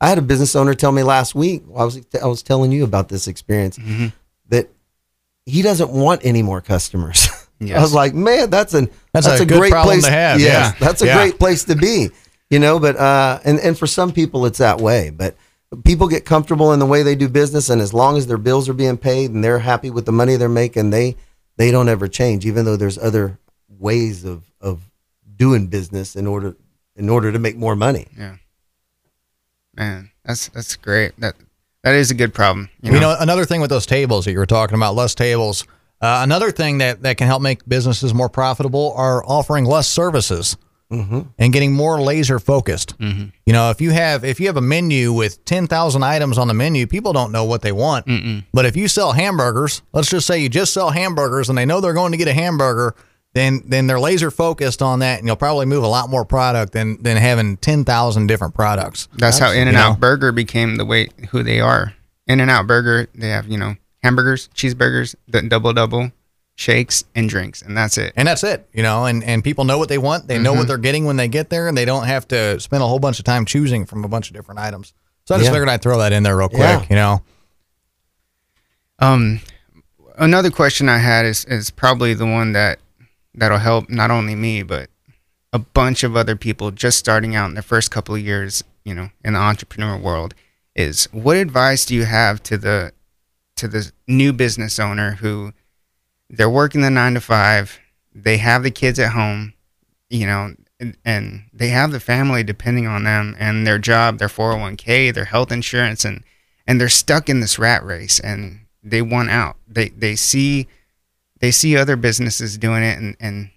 I 0.00 0.08
had 0.08 0.18
a 0.18 0.22
business 0.22 0.56
owner 0.56 0.74
tell 0.74 0.90
me 0.92 1.02
last 1.02 1.34
week. 1.34 1.62
I 1.76 1.84
was 1.84 2.00
I 2.22 2.26
was 2.26 2.42
telling 2.42 2.72
you 2.72 2.82
about 2.84 3.08
this 3.08 3.28
experience 3.28 3.78
Mm-hmm. 3.78 4.08
that 4.48 4.68
he 5.46 5.62
doesn't 5.62 5.90
want 5.90 6.20
any 6.24 6.42
more 6.42 6.60
customers. 6.60 7.28
I 7.62 7.80
was 7.80 7.94
like, 7.94 8.12
man, 8.14 8.50
that's 8.50 8.74
an 8.74 8.90
That's 9.12 9.26
that's, 9.26 9.40
a 9.40 9.44
a, 9.44 9.46
great 9.46 9.72
place 9.72 10.04
to 10.04 10.10
have, 10.10 10.40
Yes, 10.40 10.74
yeah. 10.74 10.84
that's 10.86 11.00
a 11.02 11.06
Yeah. 11.06 11.16
great 11.16 11.38
place 11.38 11.62
to 11.64 11.76
be. 11.76 12.10
You 12.50 12.58
know, 12.58 12.78
but 12.80 12.96
uh, 12.96 13.38
and 13.44 13.60
and 13.60 13.78
for 13.78 13.86
some 13.86 14.12
people 14.12 14.44
it's 14.46 14.58
that 14.58 14.80
way, 14.80 15.10
but. 15.10 15.36
People 15.84 16.06
get 16.06 16.26
comfortable 16.26 16.74
in 16.74 16.80
the 16.80 16.84
way 16.84 17.02
they 17.02 17.14
do 17.14 17.30
business, 17.30 17.70
and 17.70 17.80
as 17.80 17.94
long 17.94 18.18
as 18.18 18.26
their 18.26 18.36
bills 18.36 18.68
are 18.68 18.74
being 18.74 18.98
paid 18.98 19.30
and 19.30 19.42
they're 19.42 19.58
happy 19.60 19.88
with 19.88 20.04
the 20.04 20.12
money 20.12 20.36
they're 20.36 20.46
making, 20.50 20.90
they 20.90 21.16
they 21.56 21.70
don't 21.70 21.88
ever 21.88 22.08
change. 22.08 22.44
Even 22.44 22.66
though 22.66 22.76
there's 22.76 22.98
other 22.98 23.38
ways 23.78 24.24
of 24.24 24.42
of 24.60 24.80
doing 25.36 25.66
business 25.66 26.16
in 26.16 26.26
order 26.26 26.56
in 26.96 27.08
order 27.08 27.32
to 27.32 27.38
make 27.38 27.56
more 27.56 27.74
money. 27.76 28.06
yeah, 28.18 28.36
man, 29.74 30.10
that's 30.24 30.48
that's 30.48 30.76
great. 30.76 31.12
That 31.20 31.34
that 31.82 31.94
is 31.94 32.10
a 32.10 32.14
good 32.14 32.32
problem. 32.34 32.68
You 32.82 32.92
You 32.92 33.00
know, 33.00 33.12
know, 33.12 33.16
another 33.20 33.44
thing 33.44 33.60
with 33.60 33.70
those 33.70 33.86
tables 33.86 34.24
that 34.24 34.32
you 34.32 34.38
were 34.38 34.46
talking 34.46 34.76
about, 34.76 34.94
less 34.94 35.14
tables. 35.14 35.66
Uh, 36.00 36.20
another 36.24 36.50
thing 36.50 36.78
that, 36.78 37.02
that 37.02 37.16
can 37.16 37.28
help 37.28 37.40
make 37.42 37.64
businesses 37.68 38.12
more 38.12 38.28
profitable 38.28 38.92
are 38.96 39.24
offering 39.24 39.64
less 39.64 39.86
services 39.88 40.56
and 40.90 41.52
getting 41.54 41.72
more 41.72 42.02
laser 42.02 42.38
focused. 42.38 42.94
You 43.00 43.30
know, 43.46 43.70
if 43.70 43.80
you 43.80 43.92
have 43.92 44.24
if 44.24 44.38
you 44.40 44.46
have 44.48 44.58
a 44.58 44.60
menu 44.60 45.12
with 45.14 45.42
ten 45.46 45.66
thousand 45.66 46.02
items 46.02 46.36
on 46.38 46.48
the 46.48 46.54
menu, 46.54 46.86
people 46.86 47.12
don't 47.14 47.32
know 47.32 47.44
what 47.44 47.62
they 47.62 47.72
want. 47.72 48.04
But 48.52 48.66
if 48.66 48.76
you 48.76 48.88
sell 48.88 49.12
hamburgers, 49.12 49.80
let's 49.94 50.10
just 50.10 50.26
say 50.26 50.38
you 50.40 50.48
just 50.50 50.74
sell 50.74 50.90
hamburgers 50.90 51.48
and 51.48 51.56
they 51.56 51.64
know 51.64 51.80
they're 51.80 51.94
going 51.94 52.12
to 52.12 52.18
get 52.18 52.28
a 52.28 52.34
hamburger, 52.34 52.94
then 53.34 53.62
then 53.66 53.86
they're 53.86 54.00
laser 54.00 54.30
focused 54.30 54.82
on 54.82 54.98
that, 55.00 55.18
and 55.18 55.26
you'll 55.26 55.36
probably 55.36 55.66
move 55.66 55.82
a 55.84 55.88
lot 55.88 56.10
more 56.10 56.24
product 56.24 56.72
than 56.72 57.02
than 57.02 57.16
having 57.16 57.56
ten 57.56 57.84
thousand 57.84 58.26
different 58.26 58.54
products. 58.54 59.08
that's 59.16 59.38
how 59.38 59.50
In 59.52 59.68
and. 59.68 59.76
Out 59.76 59.98
Burger 60.00 60.32
became 60.32 60.76
the 60.76 60.84
way 60.84 61.08
who 61.30 61.42
they 61.42 61.60
are. 61.60 61.94
In 62.26 62.40
and 62.40 62.50
Out 62.50 62.66
Burger, 62.66 63.08
they 63.14 63.28
have 63.28 63.46
you 63.48 63.58
know 63.58 63.76
hamburgers, 64.02 64.48
cheeseburgers, 64.54 65.14
the 65.28 65.42
double 65.42 65.72
double, 65.72 66.12
shakes, 66.56 67.04
and 67.14 67.28
drinks, 67.28 67.62
and 67.62 67.76
that's 67.76 67.96
it. 67.98 68.12
and 68.16 68.28
that's 68.28 68.44
it. 68.44 68.68
You 68.74 68.82
know, 68.82 69.06
and 69.06 69.24
and 69.24 69.42
people 69.42 69.64
know 69.64 69.78
what 69.78 69.88
they 69.88 69.98
want. 69.98 70.28
They 70.28 70.38
know 70.38 70.52
what 70.52 70.66
they're 70.68 70.76
getting 70.78 71.04
when 71.06 71.16
they 71.16 71.28
get 71.28 71.48
there, 71.50 71.68
and 71.68 71.76
they 71.76 71.84
don't 71.86 72.04
have 72.06 72.28
to 72.28 72.60
spend 72.60 72.82
a 72.82 72.86
whole 72.86 72.98
bunch 72.98 73.18
of 73.18 73.24
time 73.24 73.44
choosing 73.46 73.86
from 73.86 74.04
a 74.04 74.08
bunch 74.08 74.28
of 74.28 74.36
different 74.36 74.60
items. 74.60 74.92
So 75.24 75.34
I 75.34 75.38
just 75.38 75.46
Yeah. 75.48 75.52
figured 75.52 75.68
I'd 75.68 75.80
throw 75.82 75.98
that 76.00 76.12
in 76.12 76.22
there 76.22 76.36
real 76.36 76.48
quick. 76.48 76.60
Yeah. 76.60 76.84
You 76.90 76.96
know, 76.96 77.22
Um, 78.98 79.40
another 80.18 80.50
question 80.50 80.88
I 80.88 80.98
had 80.98 81.24
is 81.26 81.44
is 81.46 81.70
probably 81.70 82.14
the 82.14 82.26
one 82.26 82.52
that 82.52 82.78
that'll 83.34 83.58
help 83.58 83.88
not 83.88 84.10
only 84.10 84.34
me 84.34 84.62
but 84.62 84.90
a 85.52 85.58
bunch 85.58 86.02
of 86.02 86.16
other 86.16 86.36
people 86.36 86.70
just 86.70 86.98
starting 86.98 87.34
out 87.34 87.48
in 87.48 87.54
their 87.54 87.62
first 87.62 87.90
couple 87.90 88.14
of 88.14 88.20
years, 88.22 88.64
you 88.84 88.94
know, 88.94 89.10
in 89.24 89.34
the 89.34 89.38
entrepreneur 89.38 89.96
world. 89.96 90.34
Is 90.74 91.04
what 91.12 91.36
advice 91.36 91.84
do 91.84 91.94
you 91.94 92.04
have 92.04 92.42
to 92.44 92.56
the 92.56 92.92
to 93.56 93.68
the 93.68 93.92
new 94.08 94.32
business 94.32 94.78
owner 94.78 95.12
who 95.12 95.52
they're 96.30 96.48
working 96.48 96.80
the 96.80 96.90
nine 96.90 97.14
to 97.14 97.20
five, 97.20 97.78
they 98.14 98.38
have 98.38 98.62
the 98.62 98.70
kids 98.70 98.98
at 98.98 99.12
home, 99.12 99.52
you 100.08 100.26
know, 100.26 100.54
and, 100.80 100.96
and 101.04 101.44
they 101.52 101.68
have 101.68 101.92
the 101.92 102.00
family 102.00 102.42
depending 102.42 102.86
on 102.86 103.04
them 103.04 103.36
and 103.38 103.66
their 103.66 103.78
job, 103.78 104.18
their 104.18 104.28
401k, 104.28 105.12
their 105.12 105.26
health 105.26 105.52
insurance, 105.52 106.04
and 106.04 106.24
and 106.66 106.80
they're 106.80 106.88
stuck 106.88 107.28
in 107.28 107.40
this 107.40 107.58
rat 107.58 107.84
race 107.84 108.18
and 108.18 108.60
they 108.82 109.02
want 109.02 109.30
out. 109.30 109.56
They 109.68 109.90
they 109.90 110.16
see 110.16 110.66
they 111.42 111.50
see 111.50 111.76
other 111.76 111.96
businesses 111.96 112.56
doing 112.56 112.82
it 112.82 112.98
and 112.98 113.16
and 113.20 113.50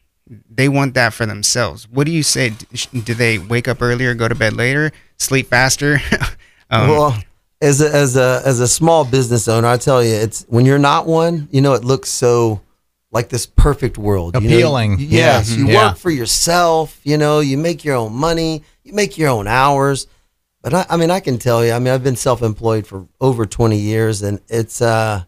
they 0.50 0.68
want 0.68 0.96
that 0.96 1.14
for 1.14 1.26
themselves. 1.28 1.88
What 1.88 2.06
do 2.06 2.12
you 2.12 2.24
say? 2.24 2.50
Do 2.50 3.14
they 3.14 3.38
wake 3.38 3.68
up 3.68 3.82
earlier, 3.82 4.14
go 4.16 4.28
to 4.28 4.34
bed 4.36 4.54
later, 4.54 4.92
sleep 5.18 5.48
faster? 5.48 6.00
um, 6.72 6.90
well, 6.90 7.18
as 7.62 7.80
a, 7.80 7.96
as 7.96 8.18
a 8.18 8.42
as 8.44 8.60
a 8.60 8.68
small 8.68 9.06
business 9.06 9.48
owner, 9.48 9.68
I 9.68 9.78
tell 9.78 10.04
you, 10.04 10.14
it's 10.16 10.44
when 10.50 10.66
you're 10.66 10.80
not 10.80 11.06
one, 11.06 11.48
you 11.52 11.62
know, 11.62 11.74
it 11.74 11.86
looks 11.86 12.10
so 12.10 12.62
like 13.12 13.30
this 13.30 13.46
perfect 13.46 13.98
world. 14.00 14.34
you 14.36 14.50
know? 14.50 14.56
Appealing. 14.56 14.98
yes, 15.00 15.52
Yeah. 15.52 15.58
you 15.58 15.68
Yeah. 15.68 15.90
work 15.90 15.98
for 15.98 16.10
yourself. 16.10 17.00
You 17.04 17.18
know, 17.18 17.40
you 17.40 17.58
make 17.58 17.86
your 17.86 17.96
own 17.96 18.14
money, 18.14 18.64
you 18.84 18.94
make 18.94 19.18
your 19.20 19.30
own 19.30 19.48
hours. 19.48 20.08
But 20.64 20.74
I, 20.74 20.86
I 20.90 20.98
mean, 20.98 21.12
I 21.12 21.20
can 21.20 21.38
tell 21.38 21.64
you, 21.64 21.72
I 21.72 21.78
mean, 21.80 21.94
I've 21.94 22.04
been 22.04 22.16
self-employed 22.16 22.88
for 22.88 23.08
over 23.22 23.46
20 23.46 23.78
years, 23.78 24.24
and 24.24 24.42
it's 24.50 24.82
uh, 24.82 25.24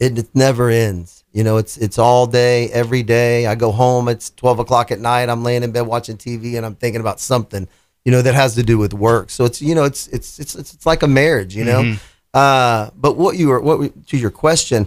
it, 0.00 0.18
it 0.18 0.28
never 0.34 0.70
ends. 0.70 1.23
You 1.34 1.42
know, 1.44 1.56
it's 1.56 1.76
it's 1.76 1.98
all 1.98 2.26
day, 2.28 2.70
every 2.70 3.02
day. 3.02 3.46
I 3.46 3.56
go 3.56 3.72
home, 3.72 4.08
it's 4.08 4.30
12 4.30 4.60
o'clock 4.60 4.92
at 4.92 5.00
night. 5.00 5.28
I'm 5.28 5.42
laying 5.42 5.64
in 5.64 5.72
bed 5.72 5.82
watching 5.82 6.16
TV, 6.16 6.56
and 6.56 6.64
I'm 6.64 6.76
thinking 6.76 7.00
about 7.00 7.18
something, 7.18 7.66
you 8.04 8.12
know, 8.12 8.22
that 8.22 8.34
has 8.34 8.54
to 8.54 8.62
do 8.62 8.78
with 8.78 8.94
work. 8.94 9.30
So 9.30 9.44
it's 9.44 9.60
you 9.60 9.74
know, 9.74 9.82
it's 9.84 10.06
it's 10.08 10.38
it's 10.38 10.54
it's, 10.54 10.72
it's 10.74 10.86
like 10.86 11.02
a 11.02 11.08
marriage, 11.08 11.54
you 11.56 11.64
know. 11.64 11.82
Uh, 12.32 12.90
but 12.96 13.16
what 13.16 13.36
you 13.36 13.48
were 13.48 13.60
what 13.60 13.78
we- 13.80 13.92
to 14.06 14.16
your 14.16 14.30
question, 14.30 14.86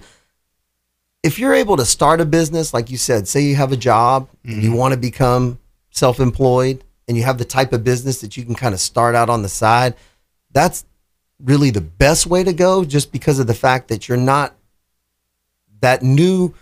if 1.23 1.37
you're 1.37 1.53
able 1.53 1.77
to 1.77 1.85
start 1.85 2.21
a 2.21 2.25
business, 2.25 2.73
like 2.73 2.89
you 2.89 2.97
said, 2.97 3.27
say 3.27 3.41
you 3.41 3.55
have 3.55 3.71
a 3.71 3.77
job 3.77 4.29
and 4.45 4.63
you 4.63 4.71
want 4.71 4.93
to 4.93 4.99
become 4.99 5.59
self-employed, 5.91 6.83
and 7.07 7.17
you 7.17 7.23
have 7.23 7.37
the 7.37 7.45
type 7.45 7.73
of 7.73 7.83
business 7.83 8.21
that 8.21 8.37
you 8.37 8.45
can 8.45 8.55
kind 8.55 8.73
of 8.73 8.79
start 8.79 9.15
out 9.15 9.29
on 9.29 9.41
the 9.41 9.49
side, 9.49 9.95
that's 10.51 10.85
really 11.43 11.71
the 11.71 11.81
best 11.81 12.25
way 12.27 12.43
to 12.43 12.53
go 12.53 12.85
just 12.85 13.11
because 13.11 13.39
of 13.39 13.47
the 13.47 13.53
fact 13.53 13.87
that 13.89 14.07
you're 14.07 14.17
not 14.17 14.55
that 15.81 16.03
new 16.03 16.53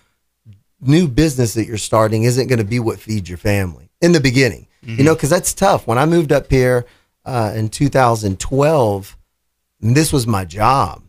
new 0.82 1.08
business 1.08 1.54
that 1.56 1.66
you're 1.66 1.78
starting 1.78 2.24
isn't 2.24 2.48
going 2.48 2.60
to 2.60 2.66
be 2.66 2.80
what 2.80 3.00
feeds 3.00 3.30
your 3.30 3.38
family 3.38 3.90
in 4.02 4.12
the 4.12 4.20
beginning. 4.20 4.68
You 4.98 5.04
know 5.04 5.16
because 5.16 5.32
that's 5.32 5.54
tough. 5.54 5.88
When 5.88 5.98
i 5.98 6.06
moved 6.06 6.32
up 6.32 6.50
here 6.50 6.86
uh, 7.26 7.54
in 7.56 7.70
2012 7.70 9.18
this 9.82 10.14
was 10.14 10.26
my 10.28 10.46
job 10.46 11.02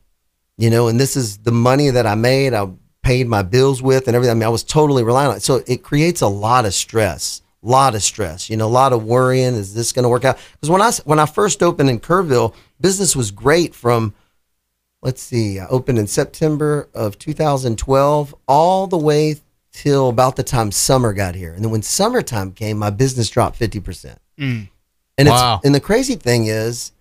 you 0.56 0.70
know 0.70 0.88
and 0.88 0.98
this 0.98 1.14
is 1.16 1.38
the 1.38 1.52
money 1.52 1.90
that 1.90 2.06
i 2.06 2.14
made 2.14 2.52
i 2.54 2.66
paid 3.02 3.28
my 3.28 3.42
bills 3.42 3.80
with 3.82 4.06
and 4.06 4.16
everything. 4.16 4.32
I 4.32 4.34
mean 4.34 4.44
i 4.44 4.48
was 4.48 4.64
totally 4.64 5.02
relying 5.04 5.30
on 5.30 5.36
it. 5.36 5.42
So 5.42 5.62
it 5.66 5.82
creates 5.82 6.22
a 6.22 6.26
lot 6.26 6.64
of 6.64 6.72
stress 6.72 7.42
a 7.62 7.66
lot 7.66 7.94
of 7.94 8.02
stress 8.02 8.48
you 8.48 8.56
know 8.56 8.66
a 8.66 8.68
lot 8.68 8.92
of 8.92 9.04
worrying. 9.04 9.54
Is 9.54 9.74
this 9.74 9.92
going 9.92 10.04
to 10.04 10.08
work 10.08 10.24
out? 10.24 10.38
Because 10.52 10.70
when 10.70 10.80
i 10.80 10.90
when 11.04 11.18
i 11.18 11.26
first 11.26 11.62
opened 11.62 11.90
in 11.90 12.00
kerrville 12.00 12.54
business 12.80 13.14
was 13.14 13.30
great 13.30 13.74
from 13.74 14.14
let's 15.02 15.22
see, 15.22 15.58
I 15.60 15.66
opened 15.68 15.98
in 15.98 16.06
September 16.06 16.88
of 16.94 17.18
2012, 17.18 18.34
all 18.48 18.86
the 18.86 18.98
way 18.98 19.36
till 19.72 20.08
about 20.08 20.36
the 20.36 20.42
time 20.42 20.70
summer 20.72 21.12
got 21.12 21.34
here. 21.34 21.52
And 21.52 21.62
then 21.62 21.70
when 21.70 21.82
summertime 21.82 22.52
came, 22.52 22.78
my 22.78 22.90
business 22.90 23.28
dropped 23.28 23.58
50%. 23.58 24.16
Mm. 24.38 24.68
And 25.18 25.28
Wow. 25.28 25.56
it's 25.56 25.66
and 25.66 25.74
the 25.74 25.80
crazy 25.80 26.14
thing 26.14 26.46
is, 26.46 26.92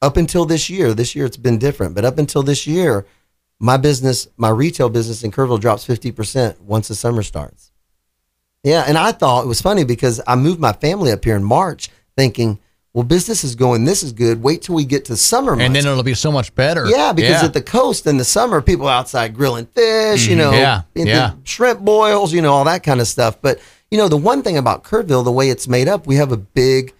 up 0.00 0.16
until 0.16 0.44
this 0.44 0.68
year, 0.70 0.94
this 0.94 1.14
year 1.14 1.26
it's 1.26 1.36
been 1.36 1.58
different, 1.58 1.94
but 1.94 2.04
up 2.04 2.18
until 2.18 2.42
this 2.42 2.66
year, 2.66 3.06
my 3.60 3.76
business, 3.76 4.26
my 4.36 4.48
retail 4.48 4.88
business 4.88 5.22
in 5.22 5.30
Kerrville 5.30 5.60
drops 5.60 5.86
50% 5.86 6.60
once 6.62 6.88
the 6.88 6.94
summer 6.96 7.22
starts. 7.22 7.70
Yeah, 8.64 8.84
and 8.86 8.96
I 8.98 9.12
thought 9.12 9.44
it 9.44 9.48
was 9.48 9.60
funny 9.60 9.84
because 9.84 10.20
I 10.26 10.34
moved 10.36 10.60
my 10.60 10.72
family 10.72 11.10
up 11.12 11.24
here 11.24 11.36
in 11.36 11.44
March 11.44 11.88
thinking, 12.16 12.58
well, 12.94 13.04
business 13.04 13.42
is 13.44 13.54
going, 13.54 13.84
this 13.84 14.02
is 14.02 14.12
good. 14.12 14.42
Wait 14.42 14.62
till 14.62 14.74
we 14.74 14.84
get 14.84 15.06
to 15.06 15.16
summer 15.16 15.52
months. 15.52 15.64
and 15.64 15.74
then 15.74 15.86
it'll 15.86 16.02
be 16.02 16.14
so 16.14 16.30
much 16.30 16.54
better. 16.54 16.86
Yeah, 16.86 17.12
because 17.12 17.40
yeah. 17.40 17.44
at 17.46 17.54
the 17.54 17.62
coast 17.62 18.06
in 18.06 18.18
the 18.18 18.24
summer, 18.24 18.60
people 18.60 18.86
outside 18.86 19.34
grilling 19.34 19.66
fish, 19.66 20.26
you 20.28 20.36
know, 20.36 20.50
Mm-hmm. 20.52 20.98
Yeah, 20.98 21.04
yeah. 21.06 21.30
the 21.30 21.36
shrimp 21.44 21.80
boils, 21.80 22.32
you 22.32 22.42
know, 22.42 22.52
all 22.52 22.64
that 22.64 22.82
kind 22.82 23.00
of 23.00 23.08
stuff. 23.08 23.40
But 23.40 23.60
you 23.90 23.98
know, 23.98 24.08
the 24.08 24.16
one 24.16 24.42
thing 24.42 24.56
about 24.56 24.84
Kerrville, 24.84 25.24
the 25.24 25.32
way 25.32 25.48
it's 25.50 25.68
made 25.68 25.86
up, 25.88 26.06
we 26.06 26.16
have 26.16 26.32
a 26.32 26.36
big 26.38 26.92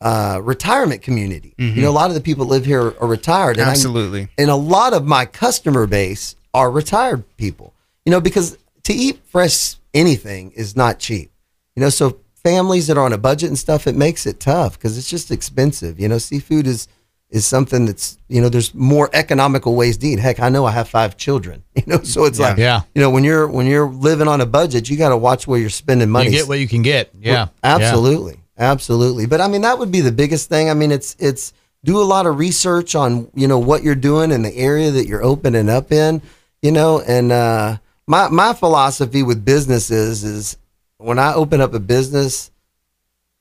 uh, 0.00 0.40
retirement 0.42 1.02
community. 1.02 1.54
You 1.58 1.82
know, 1.82 1.90
a 1.90 1.92
lot 1.92 2.08
of 2.10 2.14
the 2.14 2.20
people 2.20 2.44
that 2.46 2.50
live 2.52 2.64
here 2.64 2.94
are 3.00 3.06
retired, 3.06 3.56
and 3.58 3.66
I- 3.68 3.70
Absolutely. 3.72 4.28
and 4.38 4.48
a 4.50 4.54
lot 4.56 4.92
of 4.92 5.04
my 5.06 5.24
customer 5.26 5.86
base 5.86 6.36
are 6.54 6.70
retired 6.70 7.24
people. 7.36 7.74
You 8.06 8.12
know, 8.12 8.20
because 8.20 8.56
to 8.84 8.92
eat 8.94 9.20
fresh 9.26 9.76
anything 9.92 10.52
is 10.52 10.76
not 10.76 10.98
cheap. 10.98 11.30
You 11.76 11.82
know, 11.82 11.88
so 11.90 12.18
families 12.42 12.86
that 12.86 12.96
are 12.96 13.04
on 13.04 13.12
a 13.12 13.18
budget 13.18 13.48
and 13.48 13.58
stuff, 13.58 13.86
it 13.86 13.94
makes 13.96 14.26
it 14.26 14.40
tough 14.40 14.78
because 14.78 14.96
it's 14.98 15.08
just 15.08 15.30
expensive. 15.30 15.98
You 16.00 16.08
know, 16.08 16.18
seafood 16.18 16.66
is 16.66 16.88
is 17.30 17.44
something 17.44 17.84
that's 17.84 18.16
you 18.28 18.40
know 18.40 18.48
there's 18.48 18.72
more 18.74 19.10
economical 19.12 19.74
ways 19.76 19.98
to 19.98 20.06
eat. 20.06 20.18
Heck, 20.18 20.40
I 20.40 20.48
know 20.48 20.64
I 20.64 20.70
have 20.70 20.88
five 20.88 21.16
children. 21.16 21.62
You 21.76 21.82
know, 21.86 22.02
so 22.02 22.24
it's 22.24 22.38
like 22.38 22.56
Yeah. 22.58 22.80
you 22.94 23.00
know 23.02 23.10
when 23.10 23.22
you're 23.24 23.46
when 23.46 23.66
you're 23.66 23.88
living 23.88 24.28
on 24.28 24.40
a 24.40 24.46
budget, 24.46 24.88
you 24.90 24.96
got 24.96 25.10
to 25.10 25.16
watch 25.16 25.46
where 25.46 25.60
you're 25.60 25.70
spending 25.70 26.08
money. 26.10 26.26
you 26.26 26.32
get 26.32 26.48
what 26.48 26.58
you 26.58 26.66
can 26.68 26.82
get. 26.82 27.10
Yeah, 27.20 27.48
Absolutely. 27.62 28.40
Absolutely. 28.58 29.26
But 29.26 29.40
I 29.40 29.48
mean 29.48 29.60
that 29.62 29.78
would 29.78 29.92
be 29.92 30.00
the 30.00 30.10
biggest 30.12 30.48
thing. 30.48 30.70
I 30.70 30.74
mean 30.74 30.90
it's 30.90 31.14
it's 31.18 31.52
do 31.84 32.00
a 32.00 32.02
lot 32.14 32.26
of 32.26 32.38
research 32.38 32.94
on, 32.96 33.30
you 33.34 33.46
know, 33.46 33.58
what 33.58 33.82
you're 33.84 33.94
doing 33.94 34.32
in 34.32 34.42
the 34.42 34.54
area 34.56 34.90
that 34.90 35.06
you're 35.06 35.22
opening 35.22 35.68
up 35.68 35.92
in, 35.92 36.20
you 36.62 36.72
know, 36.72 37.00
and 37.00 37.30
uh 37.30 37.76
my 38.06 38.28
my 38.28 38.52
philosophy 38.54 39.22
with 39.22 39.44
businesses 39.44 40.24
is 40.24 40.56
when 40.98 41.18
I 41.18 41.34
open 41.34 41.60
up 41.60 41.72
a 41.74 41.80
business, 41.80 42.50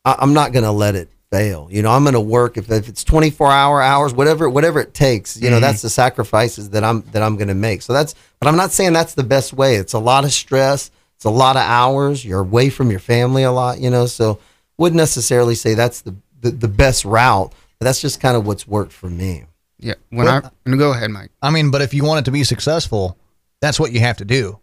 I, 0.06 0.16
I'm 0.20 0.34
not 0.34 0.54
going 0.54 0.64
to 0.64 0.72
let 0.72 0.96
it 0.96 1.10
fail. 1.32 1.68
You 1.70 1.82
know, 1.82 1.92
I'm 1.92 2.04
going 2.04 2.14
to 2.14 2.22
work 2.22 2.58
if, 2.58 2.72
if 2.72 2.88
it's 2.88 3.04
24 3.04 3.52
hour 3.52 3.82
hours, 3.82 4.14
whatever 4.14 4.50
whatever 4.50 4.80
it 4.80 4.94
takes. 4.94 5.40
You 5.40 5.50
know, 5.50 5.60
that's 5.60 5.80
mm-hmm. 5.80 5.88
the 5.88 5.92
sacrifices 5.92 6.70
that 6.72 6.84
I'm 6.84 7.02
that 7.12 7.22
I'm 7.22 7.36
going 7.36 7.50
to 7.50 7.56
make. 7.56 7.82
So 7.82 7.94
that's, 7.94 8.16
but 8.40 8.48
I'm 8.48 8.56
not 8.56 8.72
saying 8.72 8.94
that's 8.94 9.16
the 9.16 9.24
best 9.24 9.54
way. 9.54 9.76
It's 9.76 9.94
a 9.94 10.00
lot 10.00 10.24
of 10.24 10.32
stress. 10.32 10.92
It's 11.16 11.26
a 11.26 11.30
lot 11.30 11.56
of 11.56 11.64
hours. 11.64 12.24
You're 12.24 12.42
away 12.42 12.70
from 12.70 12.92
your 12.92 13.00
family 13.00 13.44
a 13.44 13.52
lot. 13.52 13.80
You 13.80 13.90
know, 13.90 14.06
so 14.06 14.40
wouldn't 14.78 14.98
necessarily 14.98 15.56
say 15.56 15.74
that's 15.74 16.02
the 16.02 16.16
the, 16.42 16.52
the 16.52 16.68
best 16.68 17.06
route. 17.06 17.54
But 17.80 17.86
that's 17.86 18.02
just 18.02 18.20
kind 18.20 18.36
of 18.36 18.48
what's 18.48 18.68
worked 18.68 18.92
for 18.92 19.10
me. 19.10 19.46
Yeah. 19.80 19.96
When 20.10 20.26
Well- 20.26 20.52
I 20.66 20.76
go 20.76 20.92
ahead, 20.92 21.12
Mike. 21.12 21.32
I 21.42 21.52
mean, 21.52 21.72
but 21.72 21.82
if 21.82 21.94
you 21.94 22.04
want 22.04 22.20
it 22.20 22.26
to 22.26 22.32
be 22.32 22.44
successful, 22.44 23.18
that's 23.62 23.80
what 23.80 23.92
you 23.92 24.00
have 24.00 24.18
to 24.18 24.26
do. 24.26 24.60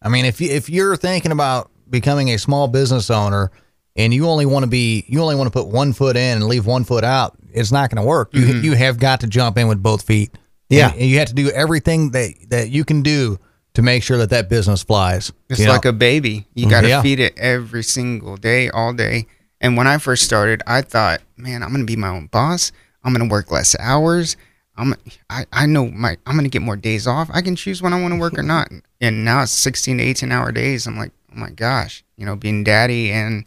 I 0.00 0.08
mean, 0.08 0.24
if 0.24 0.40
you, 0.40 0.50
if 0.50 0.68
you're 0.68 0.96
thinking 0.96 1.32
about 1.32 1.70
becoming 1.88 2.30
a 2.30 2.38
small 2.38 2.68
business 2.68 3.10
owner 3.10 3.50
and 3.96 4.12
you 4.12 4.28
only 4.28 4.46
want 4.46 4.64
to 4.64 4.68
be 4.68 5.04
you 5.08 5.20
only 5.20 5.34
want 5.34 5.46
to 5.46 5.50
put 5.50 5.68
one 5.68 5.92
foot 5.92 6.16
in 6.16 6.38
and 6.38 6.46
leave 6.46 6.66
one 6.66 6.84
foot 6.84 7.04
out, 7.04 7.36
it's 7.52 7.72
not 7.72 7.90
going 7.90 8.02
to 8.02 8.06
work. 8.06 8.34
You 8.34 8.42
mm-hmm. 8.42 8.64
you 8.64 8.74
have 8.74 8.98
got 8.98 9.20
to 9.20 9.26
jump 9.26 9.58
in 9.58 9.68
with 9.68 9.82
both 9.82 10.02
feet. 10.02 10.30
Yeah. 10.68 10.90
and, 10.90 11.00
and 11.00 11.10
you 11.10 11.18
have 11.18 11.28
to 11.28 11.34
do 11.34 11.50
everything 11.50 12.10
that 12.10 12.34
that 12.50 12.70
you 12.70 12.84
can 12.84 13.02
do 13.02 13.38
to 13.74 13.82
make 13.82 14.02
sure 14.02 14.18
that 14.18 14.30
that 14.30 14.48
business 14.48 14.82
flies. 14.82 15.32
It's 15.48 15.60
You 15.60 15.66
know? 15.66 15.72
like 15.72 15.84
a 15.84 15.92
baby. 15.92 16.46
You 16.54 16.62
mm-hmm. 16.62 16.70
got 16.70 16.80
to 16.82 16.88
Yeah. 16.88 17.02
feed 17.02 17.20
it 17.20 17.38
every 17.38 17.82
single 17.82 18.36
day, 18.36 18.70
all 18.70 18.92
day. 18.92 19.26
And 19.60 19.76
when 19.76 19.86
I 19.86 19.98
first 19.98 20.24
started, 20.24 20.62
I 20.66 20.82
thought, 20.82 21.20
man, 21.36 21.62
I'm 21.62 21.72
gonna 21.72 21.84
be 21.84 21.96
my 21.96 22.08
own 22.08 22.26
boss. 22.26 22.72
I'm 23.02 23.12
gonna 23.12 23.30
work 23.30 23.50
less 23.50 23.76
hours. 23.78 24.36
I'm 24.76 24.94
I, 25.30 25.46
I 25.52 25.66
know 25.66 25.88
my 25.88 26.18
I'm 26.26 26.36
gonna 26.36 26.48
get 26.48 26.62
more 26.62 26.76
days 26.76 27.06
off. 27.06 27.30
I 27.32 27.40
can 27.40 27.56
choose 27.56 27.80
when 27.80 27.94
I 27.94 28.00
want 28.00 28.12
to 28.12 28.20
work 28.20 28.38
or 28.38 28.42
not. 28.42 28.70
And 29.00 29.24
now 29.24 29.42
it's 29.42 29.52
16 29.52 29.98
to 29.98 30.04
18 30.04 30.32
hour 30.32 30.52
days. 30.52 30.86
I'm 30.86 30.98
like, 30.98 31.12
oh 31.36 31.40
my 31.40 31.50
gosh, 31.50 32.04
you 32.16 32.26
know, 32.26 32.36
being 32.36 32.64
daddy 32.64 33.12
and 33.12 33.44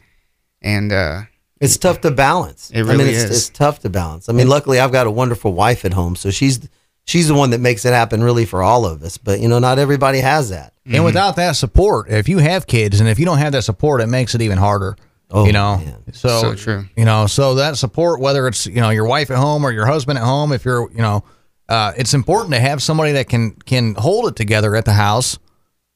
and 0.61 0.91
uh, 0.91 1.21
It's 1.59 1.77
tough 1.77 2.01
to 2.01 2.11
balance. 2.11 2.71
It 2.71 2.79
I 2.79 2.83
mean, 2.83 2.97
really 2.97 3.09
it's, 3.11 3.23
is. 3.23 3.31
it's 3.31 3.49
tough 3.49 3.79
to 3.79 3.89
balance. 3.89 4.29
I 4.29 4.33
mean, 4.33 4.47
luckily 4.47 4.79
I've 4.79 4.91
got 4.91 5.07
a 5.07 5.11
wonderful 5.11 5.53
wife 5.53 5.85
at 5.85 5.93
home, 5.93 6.15
so 6.15 6.31
she's 6.31 6.67
she's 7.05 7.27
the 7.27 7.33
one 7.33 7.49
that 7.51 7.59
makes 7.59 7.85
it 7.85 7.93
happen 7.93 8.23
really 8.23 8.45
for 8.45 8.61
all 8.61 8.85
of 8.85 9.01
us. 9.03 9.17
But 9.17 9.39
you 9.39 9.47
know, 9.47 9.59
not 9.59 9.79
everybody 9.79 10.19
has 10.19 10.49
that. 10.49 10.73
And 10.85 11.05
without 11.05 11.35
that 11.35 11.55
support, 11.55 12.09
if 12.09 12.27
you 12.27 12.39
have 12.39 12.65
kids 12.65 12.99
and 12.99 13.07
if 13.07 13.19
you 13.19 13.25
don't 13.25 13.37
have 13.37 13.51
that 13.51 13.63
support, 13.63 14.01
it 14.01 14.07
makes 14.07 14.33
it 14.33 14.41
even 14.41 14.57
harder. 14.57 14.95
Oh, 15.31 15.45
you 15.45 15.53
know, 15.53 15.77
man. 15.77 16.13
so 16.13 16.41
So 16.41 16.55
true. 16.55 16.85
You 16.97 17.05
know, 17.05 17.27
so 17.27 17.55
that 17.55 17.77
support, 17.77 18.19
whether 18.19 18.47
it's 18.47 18.65
you 18.65 18.81
know 18.81 18.89
your 18.89 19.05
wife 19.05 19.29
at 19.29 19.37
home 19.37 19.63
or 19.63 19.71
your 19.71 19.85
husband 19.85 20.17
at 20.17 20.23
home, 20.23 20.51
if 20.51 20.65
you're 20.65 20.89
you 20.91 21.01
know, 21.01 21.23
uh, 21.67 21.93
it's 21.95 22.15
important 22.15 22.53
to 22.53 22.59
have 22.59 22.81
somebody 22.81 23.11
that 23.11 23.29
can 23.29 23.51
can 23.51 23.93
hold 23.95 24.27
it 24.27 24.35
together 24.35 24.75
at 24.75 24.85
the 24.85 24.93
house, 24.93 25.37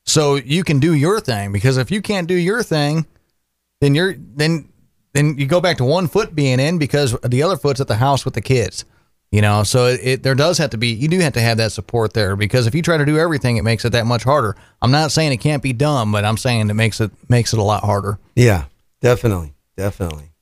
so 0.06 0.36
you 0.36 0.64
can 0.64 0.80
do 0.80 0.94
your 0.94 1.20
thing. 1.20 1.52
Because 1.52 1.78
if 1.78 1.92
you 1.92 2.02
can't 2.02 2.28
do 2.28 2.36
your 2.36 2.64
thing, 2.64 3.06
then 3.82 3.96
you're 3.96 4.16
then 4.18 4.70
then 5.14 5.38
you 5.38 5.46
go 5.46 5.62
back 5.62 5.78
to 5.78 5.86
one 5.86 6.08
foot 6.08 6.36
being 6.36 6.60
in 6.60 6.78
because 6.78 7.18
the 7.24 7.44
other 7.44 7.58
foot's 7.58 7.82
at 7.82 7.88
the 7.88 7.96
house 7.96 8.26
with 8.26 8.34
the 8.34 8.42
kids. 8.42 8.86
You 9.32 9.42
know, 9.42 9.64
so 9.64 9.88
it, 9.88 10.00
it 10.04 10.24
there 10.24 10.36
does 10.36 10.60
have 10.60 10.70
to 10.72 10.78
be 10.78 10.90
you 10.90 11.08
do 11.08 11.20
have 11.20 11.34
to 11.34 11.42
have 11.42 11.58
that 11.58 11.72
support 11.72 12.14
there 12.14 12.36
because 12.36 12.68
if 12.68 12.76
you 12.76 12.84
try 12.84 12.98
to 12.98 13.06
do 13.06 13.18
everything, 13.18 13.58
it 13.58 13.64
makes 13.64 13.84
it 13.84 13.92
that 13.94 14.06
much 14.06 14.24
harder. 14.24 14.56
I'm 14.82 14.92
not 14.92 15.12
saying 15.12 15.32
it 15.32 15.38
can't 15.38 15.64
be 15.64 15.74
done, 15.74 16.12
but 16.12 16.24
I'm 16.24 16.38
saying 16.38 16.70
it 16.70 16.76
makes 16.76 17.02
it 17.02 17.12
makes 17.30 17.52
it 17.52 17.58
a 17.58 17.64
lot 17.64 17.84
harder. 17.84 18.20
Yeah, 18.36 18.66
definitely, 19.02 19.56
definitely. 19.76 20.34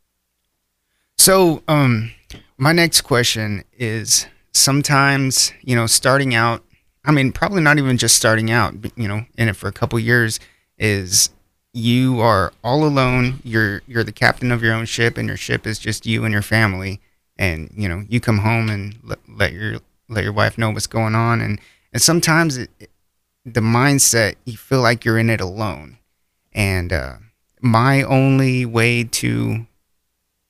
So, 1.17 1.63
um, 1.67 2.12
my 2.58 2.74
next 2.74 3.02
question 3.02 3.63
is 3.78 4.26
sometimes, 4.54 5.54
you 5.62 5.76
know, 5.76 5.86
starting 5.86 6.36
out, 6.36 6.63
I 7.04 7.12
mean, 7.12 7.32
probably 7.32 7.62
not 7.62 7.78
even 7.78 7.98
just 7.98 8.16
starting 8.16 8.52
out, 8.52 8.76
you 8.96 9.08
know, 9.08 9.26
in 9.38 9.50
it 9.50 9.56
for 9.56 9.68
a 9.68 9.72
couple 9.72 9.98
years 10.00 10.40
is 10.78 11.30
you 11.74 12.20
are 12.20 12.54
all 12.64 12.84
alone. 12.86 13.40
You're, 13.44 13.82
you're 13.88 14.04
the 14.04 14.12
captain 14.12 14.52
of 14.52 14.62
your 14.64 14.74
own 14.74 14.86
ship 14.86 15.18
and 15.18 15.28
your 15.28 15.38
ship 15.38 15.66
is 15.66 15.80
just 15.80 16.06
you 16.06 16.24
and 16.26 16.32
your 16.34 16.42
family. 16.44 17.02
And, 17.38 17.72
you 17.76 17.90
know, 17.90 18.04
you 18.08 18.20
come 18.20 18.40
home 18.40 18.70
and 18.70 18.98
let, 19.04 19.20
let 19.28 19.54
your, 19.54 19.80
let 20.10 20.24
your 20.24 20.34
wife 20.34 20.58
know 20.58 20.70
what's 20.70 20.86
going 20.88 21.16
on. 21.16 21.42
And, 21.42 21.60
and 21.92 22.02
sometimes 22.02 22.58
it, 22.58 22.70
it- 22.80 22.90
the 23.44 23.62
mindset, 23.62 24.36
you 24.46 24.56
feel 24.56 24.82
like 24.82 25.04
you're 25.04 25.18
in 25.18 25.30
it 25.32 25.42
alone. 25.42 25.98
And, 26.54 26.94
uh, 26.94 27.16
my 27.60 28.04
only 28.04 28.66
way 28.66 29.04
to 29.04 29.66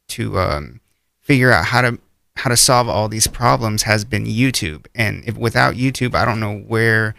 to 0.09 0.39
um, 0.39 0.81
figure 1.21 1.51
out 1.51 1.65
how 1.65 1.81
to 1.81 1.99
how 2.41 2.49
to 2.49 2.57
solve 2.57 2.89
all 2.89 3.07
these 3.07 3.27
problems 3.27 3.83
has 3.83 4.03
been 4.03 4.25
YouTube. 4.25 4.87
And 4.95 5.23
if 5.27 5.37
without 5.37 5.75
YouTube, 5.75 6.15
I 6.15 6.25
don't 6.25 6.39
know 6.39 6.57
where, 6.57 7.13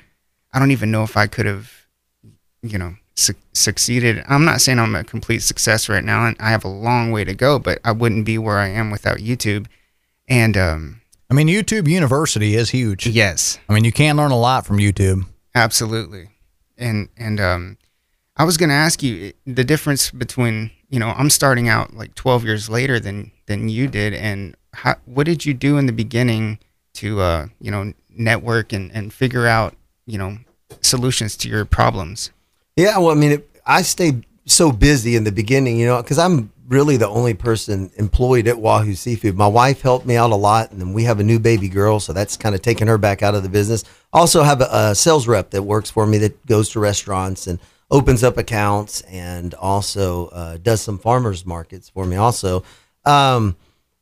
I 0.53 0.59
don't 0.59 0.73
even 0.73 0.91
know 0.91 1.05
if 1.05 1.17
I 1.17 1.29
could 1.29 1.47
have, 1.47 1.87
you 2.61 2.77
know, 2.77 2.97
su- 3.15 3.37
succeeded. 3.53 4.25
I'm 4.29 4.45
not 4.45 4.61
saying 4.61 4.81
I'm 4.81 4.97
a 4.97 5.05
complete 5.05 5.43
success 5.43 5.89
right 5.89 6.03
now, 6.03 6.27
and 6.27 6.37
I 6.41 6.51
have 6.51 6.65
a 6.65 6.69
long 6.69 7.13
way 7.13 7.23
to 7.23 7.35
go, 7.35 7.61
but 7.61 7.79
I 7.85 7.93
wouldn't 7.93 8.25
be 8.25 8.37
where 8.37 8.59
I 8.59 8.67
am 8.67 8.91
without 8.91 9.19
YouTube. 9.19 9.67
And 10.29 10.57
um, 10.57 11.03
I 11.31 11.35
mean, 11.35 11.47
YouTube 11.47 11.87
University 11.87 12.57
is 12.57 12.71
huge. 12.71 13.07
yes, 13.07 13.61
I 13.69 13.75
mean, 13.75 13.85
you 13.85 13.93
can 13.93 14.17
learn 14.17 14.33
a 14.33 14.39
lot 14.39 14.67
from 14.67 14.79
YouTube. 14.79 15.25
Absolutely. 15.55 16.31
And 16.77 17.09
and 17.17 17.39
um 17.41 17.79
I 18.37 18.43
was 18.43 18.57
going 18.57 18.71
to 18.71 18.75
ask 18.75 19.03
you 19.05 19.35
the 19.47 19.63
difference 19.63 20.11
between, 20.11 20.73
you 20.89 20.99
know, 20.99 21.11
I'm 21.11 21.31
starting 21.31 21.69
out 21.69 21.95
like 21.95 22.15
12 22.17 22.45
years 22.45 22.69
later 22.69 22.99
than 22.99 23.31
than 23.47 23.69
you 23.69 23.87
did 23.87 24.15
and 24.15 24.57
how, 24.75 24.97
what 25.05 25.27
did 25.27 25.45
you 25.45 25.55
do 25.55 25.79
in 25.79 25.87
the 25.87 25.93
beginning 25.93 26.59
to 26.95 27.21
uh, 27.21 27.47
you 27.61 27.71
know, 27.71 27.93
network 28.11 28.73
and 28.73 28.91
and 28.93 29.13
figure 29.13 29.47
out, 29.47 29.75
you 30.07 30.19
know, 30.19 30.39
solutions 30.81 31.37
to 31.39 31.49
your 31.49 31.65
problems? 31.65 32.31
Yeah, 32.77 32.99
well, 32.99 33.11
I 33.11 33.15
mean, 33.15 33.33
it, 33.33 33.61
I 33.67 33.83
stayed 33.83 34.25
so 34.47 34.73
busy 34.73 35.17
in 35.17 35.25
the 35.25 35.33
beginning, 35.33 35.79
you 35.79 35.87
know, 35.87 36.03
because 36.03 36.19
I'm 36.19 36.51
really 36.69 36.97
the 36.97 37.09
only 37.09 37.35
person 37.35 37.91
employed 37.97 38.49
at 38.49 38.59
Wahoo 38.59 38.95
Seafood. 38.95 39.37
My 39.37 39.47
wife 39.47 39.83
helped 39.83 40.07
me 40.07 40.17
out 40.17 40.31
a 40.31 40.37
lot, 40.37 40.71
and 40.71 40.81
then 40.81 40.93
we 40.93 41.05
have 41.05 41.21
a 41.21 41.25
new 41.25 41.39
baby 41.39 41.69
girl, 41.69 42.01
so 42.01 42.13
that's 42.13 42.37
kind 42.37 42.55
of 42.55 42.63
taking 42.63 42.89
her 42.89 42.99
back 42.99 43.23
out 43.23 43.35
of 43.35 43.43
the 43.43 43.49
business. 43.49 43.85
Also, 44.13 44.43
have 44.43 44.61
a, 44.61 44.69
a 44.73 44.95
sales 44.95 45.29
rep 45.29 45.51
that 45.51 45.63
works 45.63 45.91
for 45.91 46.07
me 46.07 46.19
that 46.19 46.47
goes 46.47 46.71
to 46.71 46.81
restaurants 46.81 47.47
and 47.47 47.59
opens 47.91 48.25
up 48.25 48.39
accounts, 48.39 49.03
and 49.03 49.55
also 49.55 50.29
uh, 50.29 50.57
does 50.63 50.81
some 50.81 50.99
farmers 50.99 51.45
markets 51.45 51.91
for 51.91 52.07
me, 52.07 52.17
also. 52.17 52.65
Um, 53.05 53.57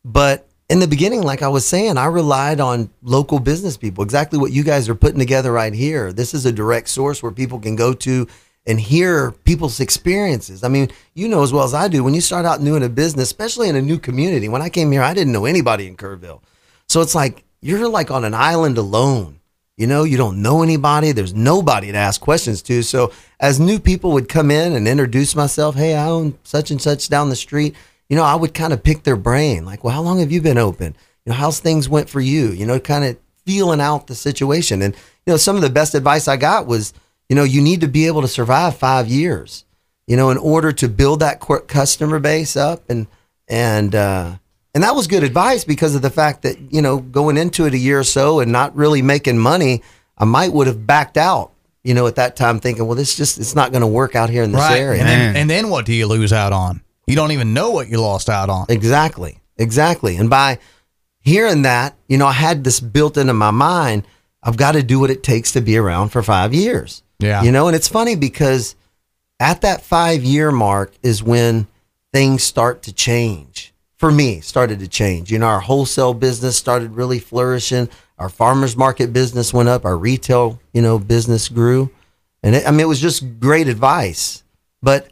but 0.04 0.46
in 0.70 0.78
the 0.78 0.86
beginning, 0.86 1.22
like 1.22 1.42
I 1.42 1.48
was 1.48 1.66
saying, 1.66 1.98
I 1.98 2.06
relied 2.06 2.60
on 2.60 2.90
local 3.02 3.40
business 3.40 3.76
people. 3.76 4.04
Exactly 4.04 4.38
what 4.38 4.52
you 4.52 4.62
guys 4.62 4.88
are 4.88 4.94
putting 4.94 5.18
together 5.18 5.50
right 5.50 5.74
here. 5.74 6.12
This 6.12 6.32
is 6.32 6.46
a 6.46 6.52
direct 6.52 6.88
source 6.88 7.24
where 7.24 7.32
people 7.32 7.58
can 7.58 7.74
go 7.74 7.92
to 7.92 8.28
and 8.66 8.78
hear 8.78 9.32
people's 9.32 9.80
experiences. 9.80 10.62
I 10.62 10.68
mean, 10.68 10.88
you 11.12 11.26
know 11.26 11.42
as 11.42 11.52
well 11.52 11.64
as 11.64 11.74
I 11.74 11.88
do, 11.88 12.04
when 12.04 12.14
you 12.14 12.20
start 12.20 12.46
out 12.46 12.60
new 12.60 12.76
in 12.76 12.84
a 12.84 12.88
business, 12.88 13.24
especially 13.24 13.68
in 13.68 13.74
a 13.74 13.82
new 13.82 13.98
community. 13.98 14.48
When 14.48 14.62
I 14.62 14.68
came 14.68 14.92
here, 14.92 15.02
I 15.02 15.12
didn't 15.12 15.32
know 15.32 15.44
anybody 15.44 15.88
in 15.88 15.96
Kerrville. 15.96 16.40
So 16.88 17.00
it's 17.00 17.16
like 17.16 17.42
you're 17.60 17.88
like 17.88 18.12
on 18.12 18.24
an 18.24 18.34
island 18.34 18.78
alone. 18.78 19.40
You 19.76 19.88
know, 19.88 20.04
you 20.04 20.18
don't 20.18 20.40
know 20.40 20.62
anybody. 20.62 21.10
There's 21.10 21.34
nobody 21.34 21.90
to 21.90 21.98
ask 21.98 22.20
questions 22.20 22.62
to. 22.62 22.82
So 22.82 23.12
as 23.40 23.58
new 23.58 23.80
people 23.80 24.12
would 24.12 24.28
come 24.28 24.52
in 24.52 24.74
and 24.74 24.86
introduce 24.86 25.34
myself, 25.34 25.74
hey, 25.74 25.96
I 25.96 26.06
own 26.06 26.38
such 26.44 26.70
and 26.70 26.80
such 26.80 27.08
down 27.08 27.28
the 27.28 27.34
street. 27.34 27.74
You 28.10 28.16
know, 28.16 28.24
I 28.24 28.34
would 28.34 28.52
kind 28.52 28.72
of 28.72 28.82
pick 28.82 29.04
their 29.04 29.16
brain, 29.16 29.64
like, 29.64 29.82
well, 29.82 29.94
how 29.94 30.02
long 30.02 30.18
have 30.18 30.32
you 30.32 30.42
been 30.42 30.58
open? 30.58 30.96
You 31.24 31.30
know, 31.30 31.36
how's 31.36 31.60
things 31.60 31.88
went 31.88 32.10
for 32.10 32.20
you? 32.20 32.48
You 32.48 32.66
know, 32.66 32.78
kind 32.80 33.04
of 33.04 33.16
feeling 33.46 33.80
out 33.80 34.08
the 34.08 34.14
situation. 34.14 34.82
And 34.82 34.94
you 34.94 35.32
know, 35.32 35.36
some 35.36 35.56
of 35.56 35.62
the 35.62 35.70
best 35.70 35.94
advice 35.94 36.28
I 36.28 36.36
got 36.36 36.66
was, 36.66 36.92
you 37.28 37.36
know, 37.36 37.44
you 37.44 37.62
need 37.62 37.80
to 37.82 37.88
be 37.88 38.06
able 38.06 38.22
to 38.22 38.28
survive 38.28 38.76
five 38.76 39.08
years. 39.08 39.64
You 40.06 40.16
know, 40.16 40.30
in 40.30 40.38
order 40.38 40.72
to 40.72 40.88
build 40.88 41.20
that 41.20 41.40
customer 41.40 42.18
base 42.18 42.56
up 42.56 42.90
and 42.90 43.06
and 43.46 43.94
uh, 43.94 44.36
and 44.74 44.82
that 44.82 44.96
was 44.96 45.06
good 45.06 45.22
advice 45.22 45.64
because 45.64 45.94
of 45.94 46.02
the 46.02 46.10
fact 46.10 46.42
that 46.42 46.72
you 46.72 46.82
know 46.82 46.98
going 46.98 47.36
into 47.36 47.64
it 47.66 47.74
a 47.74 47.78
year 47.78 48.00
or 48.00 48.04
so 48.04 48.40
and 48.40 48.50
not 48.50 48.74
really 48.74 49.02
making 49.02 49.38
money, 49.38 49.82
I 50.18 50.24
might 50.24 50.52
would 50.52 50.66
have 50.66 50.84
backed 50.86 51.16
out. 51.16 51.52
You 51.84 51.94
know, 51.94 52.06
at 52.06 52.16
that 52.16 52.36
time 52.36 52.60
thinking, 52.60 52.86
well, 52.86 52.96
this 52.96 53.16
just 53.16 53.38
it's 53.38 53.54
not 53.54 53.70
going 53.70 53.80
to 53.80 53.86
work 53.86 54.14
out 54.16 54.30
here 54.30 54.42
in 54.42 54.52
this 54.52 54.60
area. 54.76 55.00
And 55.00 55.08
then, 55.08 55.36
and 55.36 55.50
then 55.50 55.70
what 55.70 55.86
do 55.86 55.94
you 55.94 56.06
lose 56.06 56.32
out 56.32 56.52
on? 56.52 56.82
You 57.10 57.16
don't 57.16 57.32
even 57.32 57.52
know 57.52 57.70
what 57.70 57.88
you 57.88 58.00
lost 58.00 58.28
out 58.28 58.48
on. 58.48 58.66
Exactly. 58.68 59.38
Exactly. 59.56 60.16
And 60.16 60.30
by 60.30 60.58
hearing 61.18 61.62
that, 61.62 61.96
you 62.08 62.16
know, 62.16 62.26
I 62.26 62.32
had 62.32 62.64
this 62.64 62.80
built 62.80 63.16
into 63.16 63.34
my 63.34 63.50
mind. 63.50 64.06
I've 64.42 64.56
got 64.56 64.72
to 64.72 64.82
do 64.82 65.00
what 65.00 65.10
it 65.10 65.22
takes 65.22 65.52
to 65.52 65.60
be 65.60 65.76
around 65.76 66.10
for 66.10 66.22
five 66.22 66.54
years. 66.54 67.02
Yeah. 67.18 67.42
You 67.42 67.52
know, 67.52 67.66
and 67.66 67.76
it's 67.76 67.88
funny 67.88 68.16
because 68.16 68.74
at 69.38 69.60
that 69.60 69.82
five 69.82 70.22
year 70.22 70.50
mark 70.50 70.92
is 71.02 71.22
when 71.22 71.66
things 72.12 72.42
start 72.42 72.82
to 72.84 72.92
change. 72.92 73.74
For 73.96 74.10
me, 74.10 74.40
started 74.40 74.78
to 74.78 74.88
change. 74.88 75.30
You 75.30 75.38
know, 75.38 75.46
our 75.46 75.60
wholesale 75.60 76.14
business 76.14 76.56
started 76.56 76.92
really 76.92 77.18
flourishing. 77.18 77.90
Our 78.16 78.30
farmers 78.30 78.74
market 78.74 79.12
business 79.12 79.52
went 79.52 79.68
up. 79.68 79.84
Our 79.84 79.98
retail, 79.98 80.58
you 80.72 80.80
know, 80.80 80.98
business 80.98 81.50
grew. 81.50 81.90
And 82.42 82.54
it, 82.54 82.66
I 82.66 82.70
mean, 82.70 82.80
it 82.80 82.88
was 82.88 83.00
just 83.00 83.38
great 83.40 83.68
advice. 83.68 84.42
But 84.80 85.08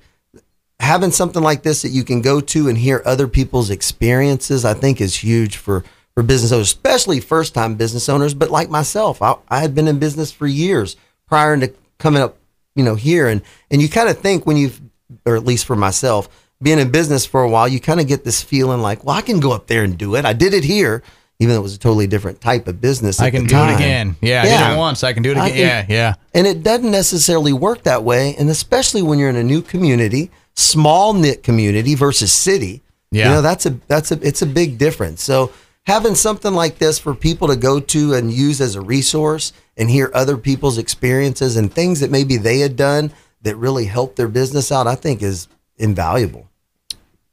having 0.80 1.10
something 1.10 1.42
like 1.42 1.62
this 1.62 1.82
that 1.82 1.90
you 1.90 2.04
can 2.04 2.20
go 2.22 2.40
to 2.40 2.68
and 2.68 2.78
hear 2.78 3.02
other 3.04 3.26
people's 3.28 3.70
experiences, 3.70 4.64
I 4.64 4.74
think 4.74 5.00
is 5.00 5.16
huge 5.16 5.56
for, 5.56 5.84
for 6.14 6.22
business 6.22 6.52
owners, 6.52 6.68
especially 6.68 7.20
first 7.20 7.54
time 7.54 7.74
business 7.74 8.08
owners. 8.08 8.34
But 8.34 8.50
like 8.50 8.70
myself, 8.70 9.20
I, 9.22 9.34
I 9.48 9.60
had 9.60 9.74
been 9.74 9.88
in 9.88 9.98
business 9.98 10.30
for 10.30 10.46
years 10.46 10.96
prior 11.26 11.56
to 11.58 11.72
coming 11.98 12.22
up, 12.22 12.38
you 12.76 12.84
know, 12.84 12.94
here. 12.94 13.28
And, 13.28 13.42
and 13.70 13.82
you 13.82 13.88
kind 13.88 14.08
of 14.08 14.18
think 14.18 14.46
when 14.46 14.56
you've, 14.56 14.80
or 15.26 15.36
at 15.36 15.44
least 15.44 15.66
for 15.66 15.76
myself, 15.76 16.28
being 16.62 16.78
in 16.78 16.90
business 16.90 17.24
for 17.26 17.42
a 17.42 17.48
while, 17.48 17.68
you 17.68 17.80
kind 17.80 18.00
of 18.00 18.06
get 18.08 18.24
this 18.24 18.42
feeling 18.42 18.80
like, 18.80 19.04
well, 19.04 19.16
I 19.16 19.20
can 19.22 19.40
go 19.40 19.52
up 19.52 19.66
there 19.68 19.84
and 19.84 19.96
do 19.98 20.16
it. 20.16 20.24
I 20.24 20.32
did 20.32 20.54
it 20.54 20.64
here, 20.64 21.02
even 21.38 21.54
though 21.54 21.60
it 21.60 21.62
was 21.62 21.74
a 21.74 21.78
totally 21.78 22.06
different 22.08 22.40
type 22.40 22.66
of 22.66 22.80
business. 22.80 23.20
I 23.20 23.30
can 23.30 23.44
do 23.46 23.56
it 23.56 23.74
again. 23.74 24.16
Yeah, 24.20 24.40
I 24.40 24.44
did 24.44 24.50
Yeah. 24.50 24.74
it 24.74 24.76
once. 24.78 25.04
I 25.04 25.12
can 25.12 25.22
do 25.22 25.30
it 25.30 25.36
again. 25.38 25.48
can- 25.50 25.56
yeah, 25.58 25.86
yeah. 25.88 26.14
And 26.34 26.46
it 26.48 26.62
doesn't 26.64 26.90
necessarily 26.90 27.52
work 27.52 27.84
that 27.84 28.02
way. 28.02 28.34
And 28.36 28.48
especially 28.50 29.02
when 29.02 29.18
you're 29.20 29.28
in 29.30 29.36
a 29.36 29.44
new 29.44 29.62
community, 29.62 30.30
small 30.58 31.14
knit 31.14 31.42
community 31.42 31.94
versus 31.94 32.32
city. 32.32 32.82
Yeah. 33.10 33.28
You 33.28 33.34
know, 33.36 33.42
that's 33.42 33.64
a 33.64 33.70
that's 33.86 34.10
a 34.12 34.18
it's 34.26 34.42
a 34.42 34.46
big 34.46 34.76
difference. 34.76 35.22
So 35.22 35.52
having 35.86 36.14
something 36.14 36.52
like 36.52 36.78
this 36.78 36.98
for 36.98 37.14
people 37.14 37.48
to 37.48 37.56
go 37.56 37.80
to 37.80 38.14
and 38.14 38.32
use 38.32 38.60
as 38.60 38.74
a 38.74 38.80
resource 38.80 39.52
and 39.76 39.88
hear 39.88 40.10
other 40.12 40.36
people's 40.36 40.76
experiences 40.76 41.56
and 41.56 41.72
things 41.72 42.00
that 42.00 42.10
maybe 42.10 42.36
they 42.36 42.58
had 42.58 42.76
done 42.76 43.12
that 43.42 43.56
really 43.56 43.84
helped 43.86 44.16
their 44.16 44.28
business 44.28 44.70
out, 44.72 44.86
I 44.86 44.96
think 44.96 45.22
is 45.22 45.48
invaluable. 45.76 46.48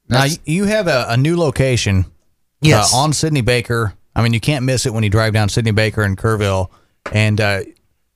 Now 0.07 0.19
That's- 0.19 0.39
you 0.45 0.63
you 0.63 0.63
have 0.65 0.87
a, 0.87 1.07
a 1.09 1.17
new 1.17 1.35
location. 1.35 2.05
Yes. 2.61 2.93
Uh, 2.93 2.97
on 2.97 3.13
Sidney 3.13 3.41
Baker. 3.41 3.93
I 4.15 4.23
mean, 4.23 4.33
you 4.33 4.39
can't 4.39 4.63
miss 4.63 4.85
it 4.85 4.93
when 4.93 5.03
you 5.03 5.09
drive 5.09 5.33
down 5.33 5.49
Sidney 5.49 5.71
Baker 5.71 6.03
in 6.03 6.15
Kerrville. 6.15 6.69
And 7.11 7.39
uh, 7.41 7.61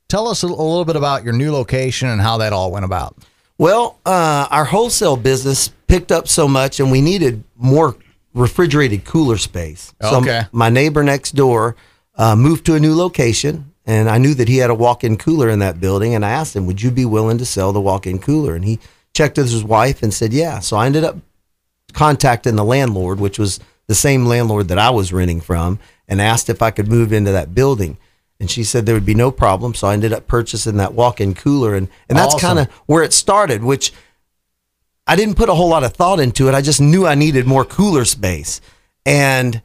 tell 0.07 0.27
us 0.27 0.43
a, 0.43 0.47
a 0.47 0.47
little 0.47 0.85
bit 0.85 0.95
about 0.95 1.23
your 1.23 1.33
new 1.33 1.51
location 1.51 2.07
and 2.07 2.21
how 2.21 2.37
that 2.37 2.53
all 2.53 2.71
went 2.71 2.85
about. 2.85 3.17
Well, 3.59 3.99
uh, 4.05 4.47
our 4.49 4.63
wholesale 4.65 5.17
business 5.17 5.67
picked 5.87 6.13
up 6.13 6.29
so 6.29 6.47
much, 6.47 6.79
and 6.79 6.89
we 6.89 7.01
needed 7.01 7.43
more 7.57 7.97
refrigerated 8.33 9.03
cooler 9.03 9.37
space. 9.37 9.93
So 10.01 10.19
Okay. 10.21 10.43
my 10.53 10.69
neighbor 10.69 11.03
next 11.03 11.35
door 11.35 11.75
uh, 12.17 12.35
moved 12.37 12.65
to 12.67 12.75
a 12.75 12.79
new 12.79 12.95
location, 12.95 13.71
and 13.85 14.09
I 14.09 14.17
knew 14.17 14.33
that 14.35 14.47
he 14.47 14.57
had 14.57 14.69
a 14.69 14.75
walk-in 14.75 15.17
cooler 15.17 15.49
in 15.49 15.59
that 15.59 15.81
building. 15.81 16.15
And 16.15 16.25
I 16.25 16.29
asked 16.31 16.55
him, 16.55 16.65
"Would 16.67 16.81
you 16.81 16.89
be 16.89 17.03
willing 17.05 17.37
to 17.37 17.45
sell 17.45 17.73
the 17.73 17.81
walk-in 17.81 18.19
cooler?" 18.19 18.55
And 18.55 18.63
he 18.63 18.79
checked 19.13 19.37
with 19.37 19.51
his 19.51 19.63
wife 19.63 20.01
and 20.01 20.13
said, 20.13 20.31
"Yeah." 20.31 20.59
So 20.59 20.77
I 20.77 20.85
ended 20.85 21.03
up 21.03 21.17
contacting 21.91 22.55
the 22.55 22.63
landlord, 22.63 23.19
which 23.19 23.37
was 23.37 23.59
the 23.87 23.95
same 23.95 24.25
landlord 24.25 24.69
that 24.69 24.79
I 24.79 24.89
was 24.91 25.11
renting 25.11 25.41
from, 25.41 25.79
and 26.07 26.21
asked 26.21 26.49
if 26.49 26.61
I 26.61 26.71
could 26.71 26.87
move 26.87 27.11
into 27.11 27.31
that 27.33 27.53
building. 27.53 27.97
And 28.39 28.49
she 28.49 28.63
said 28.63 28.85
there 28.85 28.95
would 28.95 29.05
be 29.05 29.15
no 29.15 29.31
problem. 29.31 29.73
So 29.73 29.87
I 29.87 29.93
ended 29.93 30.13
up 30.13 30.27
purchasing 30.27 30.77
that 30.77 30.93
walk-in 30.93 31.33
cooler, 31.33 31.75
and 31.75 31.89
and 32.07 32.17
that's 32.17 32.35
Awesome. 32.35 32.47
kind 32.47 32.59
of 32.59 32.67
where 32.85 33.03
it 33.03 33.13
started. 33.13 33.63
Which 33.63 33.91
I 35.07 35.15
didn't 35.15 35.35
put 35.35 35.49
a 35.49 35.55
whole 35.55 35.69
lot 35.69 35.83
of 35.83 35.93
thought 35.93 36.19
into 36.19 36.47
it. 36.47 36.55
I 36.55 36.61
just 36.61 36.79
knew 36.79 37.05
I 37.05 37.15
needed 37.15 37.45
more 37.45 37.65
cooler 37.65 38.05
space, 38.05 38.61
and 39.05 39.61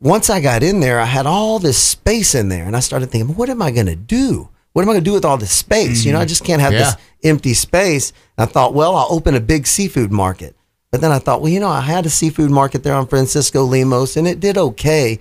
once 0.00 0.30
I 0.30 0.40
got 0.40 0.62
in 0.62 0.80
there, 0.80 1.00
I 1.00 1.06
had 1.06 1.26
all 1.26 1.58
this 1.58 1.78
space 1.78 2.34
in 2.34 2.48
there, 2.48 2.64
and 2.64 2.76
I 2.76 2.80
started 2.80 3.10
thinking, 3.10 3.34
what 3.34 3.50
am 3.50 3.62
I 3.62 3.70
going 3.70 3.86
to 3.86 3.96
do 3.96 4.48
what 4.76 4.82
am 4.82 4.90
I 4.90 4.92
going 4.92 5.04
to 5.04 5.10
do 5.10 5.14
with 5.14 5.24
all 5.24 5.38
this 5.38 5.52
space? 5.52 6.04
You 6.04 6.12
know, 6.12 6.18
I 6.18 6.24
mm-hmm. 6.24 6.28
just 6.28 6.44
can't 6.44 6.60
have 6.60 6.74
Yeah. 6.74 6.80
this 6.80 6.96
empty 7.24 7.54
space. 7.54 8.12
And 8.36 8.46
I 8.46 8.52
thought, 8.52 8.74
well, 8.74 8.94
I'll 8.94 9.06
open 9.08 9.34
a 9.34 9.40
big 9.40 9.66
seafood 9.66 10.12
market. 10.12 10.54
But 10.90 11.00
then 11.00 11.10
I 11.10 11.18
thought, 11.18 11.40
well, 11.40 11.50
you 11.50 11.60
know, 11.60 11.70
I 11.70 11.80
had 11.80 12.04
a 12.04 12.10
seafood 12.10 12.50
market 12.50 12.82
there 12.82 12.92
on 12.92 13.06
Francisco 13.06 13.64
Lemos 13.64 14.18
and 14.18 14.28
it 14.28 14.38
did 14.38 14.58
okay. 14.58 15.18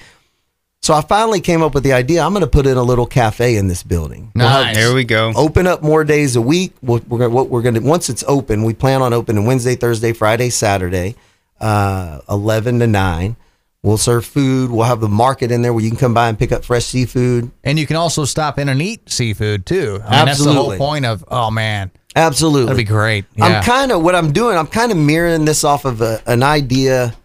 So 0.86 0.94
I 0.94 1.02
finally 1.02 1.42
came 1.42 1.64
up 1.64 1.74
with 1.74 1.84
the 1.84 1.94
idea 1.94 2.22
I'm 2.22 2.32
going 2.32 2.42
to 2.42 2.48
put 2.48 2.68
in 2.68 2.78
a 2.78 2.84
little 2.84 3.08
cafe 3.08 3.56
in 3.56 3.68
this 3.68 3.82
building. 3.82 4.32
We'll 4.36 4.46
Nice. 4.46 4.76
There 4.76 4.94
we 4.94 5.04
go. 5.04 5.34
open 5.36 5.66
up 5.66 5.82
more 5.82 6.04
days 6.04 6.36
a 6.36 6.42
week. 6.42 6.74
We're 6.84 7.00
gonna, 7.00 7.28
what 7.28 7.50
we're 7.50 7.64
going 7.64 7.74
to 7.74 7.82
once 7.82 8.08
it's 8.08 8.24
open, 8.28 8.62
we 8.62 8.76
plan 8.76 9.02
on 9.02 9.12
opening 9.12 9.48
Wednesday, 9.48 9.74
Thursday, 9.74 10.14
Friday, 10.14 10.52
Saturday, 10.52 11.16
uh, 11.60 12.20
eleven 12.30 12.78
to 12.82 12.86
nine. 12.86 13.36
We'll 13.82 13.98
serve 13.98 14.28
food. 14.28 14.70
We'll 14.70 14.86
have 14.86 15.00
the 15.00 15.10
market 15.10 15.52
in 15.52 15.64
there 15.64 15.74
where 15.74 15.84
you 15.84 15.90
can 15.90 15.98
come 15.98 16.14
by 16.14 16.30
and 16.30 16.38
pick 16.38 16.52
up 16.52 16.64
fresh 16.64 16.86
seafood. 16.86 17.50
And 17.64 17.80
you 17.80 17.88
can 17.88 17.96
also 17.96 18.24
stop 18.24 18.60
in 18.60 18.70
and 18.70 18.80
eat 18.80 19.10
seafood 19.10 19.66
too. 19.66 20.02
I 20.06 20.18
mean, 20.18 20.26
that's 20.28 20.46
the 20.46 20.54
whole 20.54 20.78
point 20.78 21.08
of. 21.08 21.26
Oh 21.30 21.50
man, 21.50 21.90
Absolutely, 22.16 22.66
that'd 22.68 22.78
be 22.78 22.84
great. 22.84 23.26
Yeah. 23.36 23.46
I'm 23.46 23.64
kind 23.64 23.92
of 23.92 24.04
what 24.04 24.14
I'm 24.14 24.32
doing. 24.32 24.56
I'm 24.56 24.68
kind 24.68 24.92
of 24.92 25.00
mirroring 25.00 25.46
this 25.46 25.64
off 25.64 25.86
of 25.86 26.02
a, 26.02 26.22
an 26.28 26.44
idea, 26.44 27.16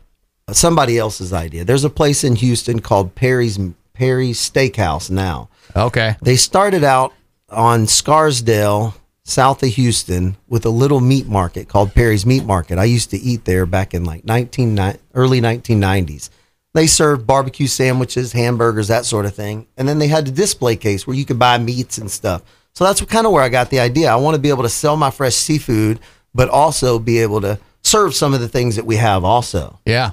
somebody 0.52 0.98
else's 0.98 1.32
idea. 1.32 1.64
There's 1.64 1.84
a 1.84 1.90
place 1.90 2.24
in 2.24 2.36
Houston 2.36 2.80
called 2.80 3.14
Perry's 3.14 3.58
Perry's 3.92 4.38
Steakhouse 4.38 5.10
now. 5.10 5.48
okay. 5.76 6.16
They 6.22 6.36
started 6.36 6.84
out 6.84 7.12
on 7.50 7.86
Scarsdale, 7.86 8.94
south 9.24 9.62
of 9.62 9.68
Houston, 9.70 10.36
with 10.48 10.64
a 10.64 10.70
little 10.70 11.00
meat 11.00 11.26
market 11.26 11.68
called 11.68 11.94
Perry's 11.94 12.24
Meat 12.24 12.44
Market. 12.44 12.78
I 12.78 12.84
used 12.84 13.10
to 13.10 13.18
eat 13.18 13.44
there 13.44 13.66
back 13.66 13.92
in 13.92 14.04
like 14.04 14.24
19, 14.24 14.78
early 15.14 15.40
1990s. 15.40 16.30
They 16.72 16.86
served 16.86 17.26
barbecue 17.26 17.66
sandwiches, 17.66 18.32
hamburgers, 18.32 18.88
that 18.88 19.04
sort 19.04 19.26
of 19.26 19.34
thing. 19.34 19.66
And 19.76 19.88
then 19.88 19.98
they 19.98 20.08
had 20.08 20.26
the 20.26 20.30
display 20.30 20.76
case 20.76 21.06
where 21.06 21.16
you 21.16 21.24
could 21.24 21.38
buy 21.38 21.58
meats 21.58 21.98
and 21.98 22.10
stuff. 22.10 22.42
So 22.74 22.84
that's 22.84 23.04
kind 23.04 23.26
of 23.26 23.32
where 23.32 23.42
I 23.42 23.48
got 23.48 23.70
the 23.70 23.80
idea. 23.80 24.10
I 24.10 24.16
want 24.16 24.36
to 24.36 24.40
be 24.40 24.50
able 24.50 24.62
to 24.62 24.68
sell 24.68 24.96
my 24.96 25.10
fresh 25.10 25.34
seafood, 25.34 25.98
but 26.32 26.48
also 26.48 26.98
be 26.98 27.18
able 27.18 27.40
to 27.40 27.58
serve 27.82 28.14
some 28.14 28.34
of 28.34 28.40
the 28.40 28.48
things 28.48 28.76
that 28.76 28.86
we 28.86 28.96
have 28.96 29.24
also. 29.24 29.80
Yeah. 29.84 30.12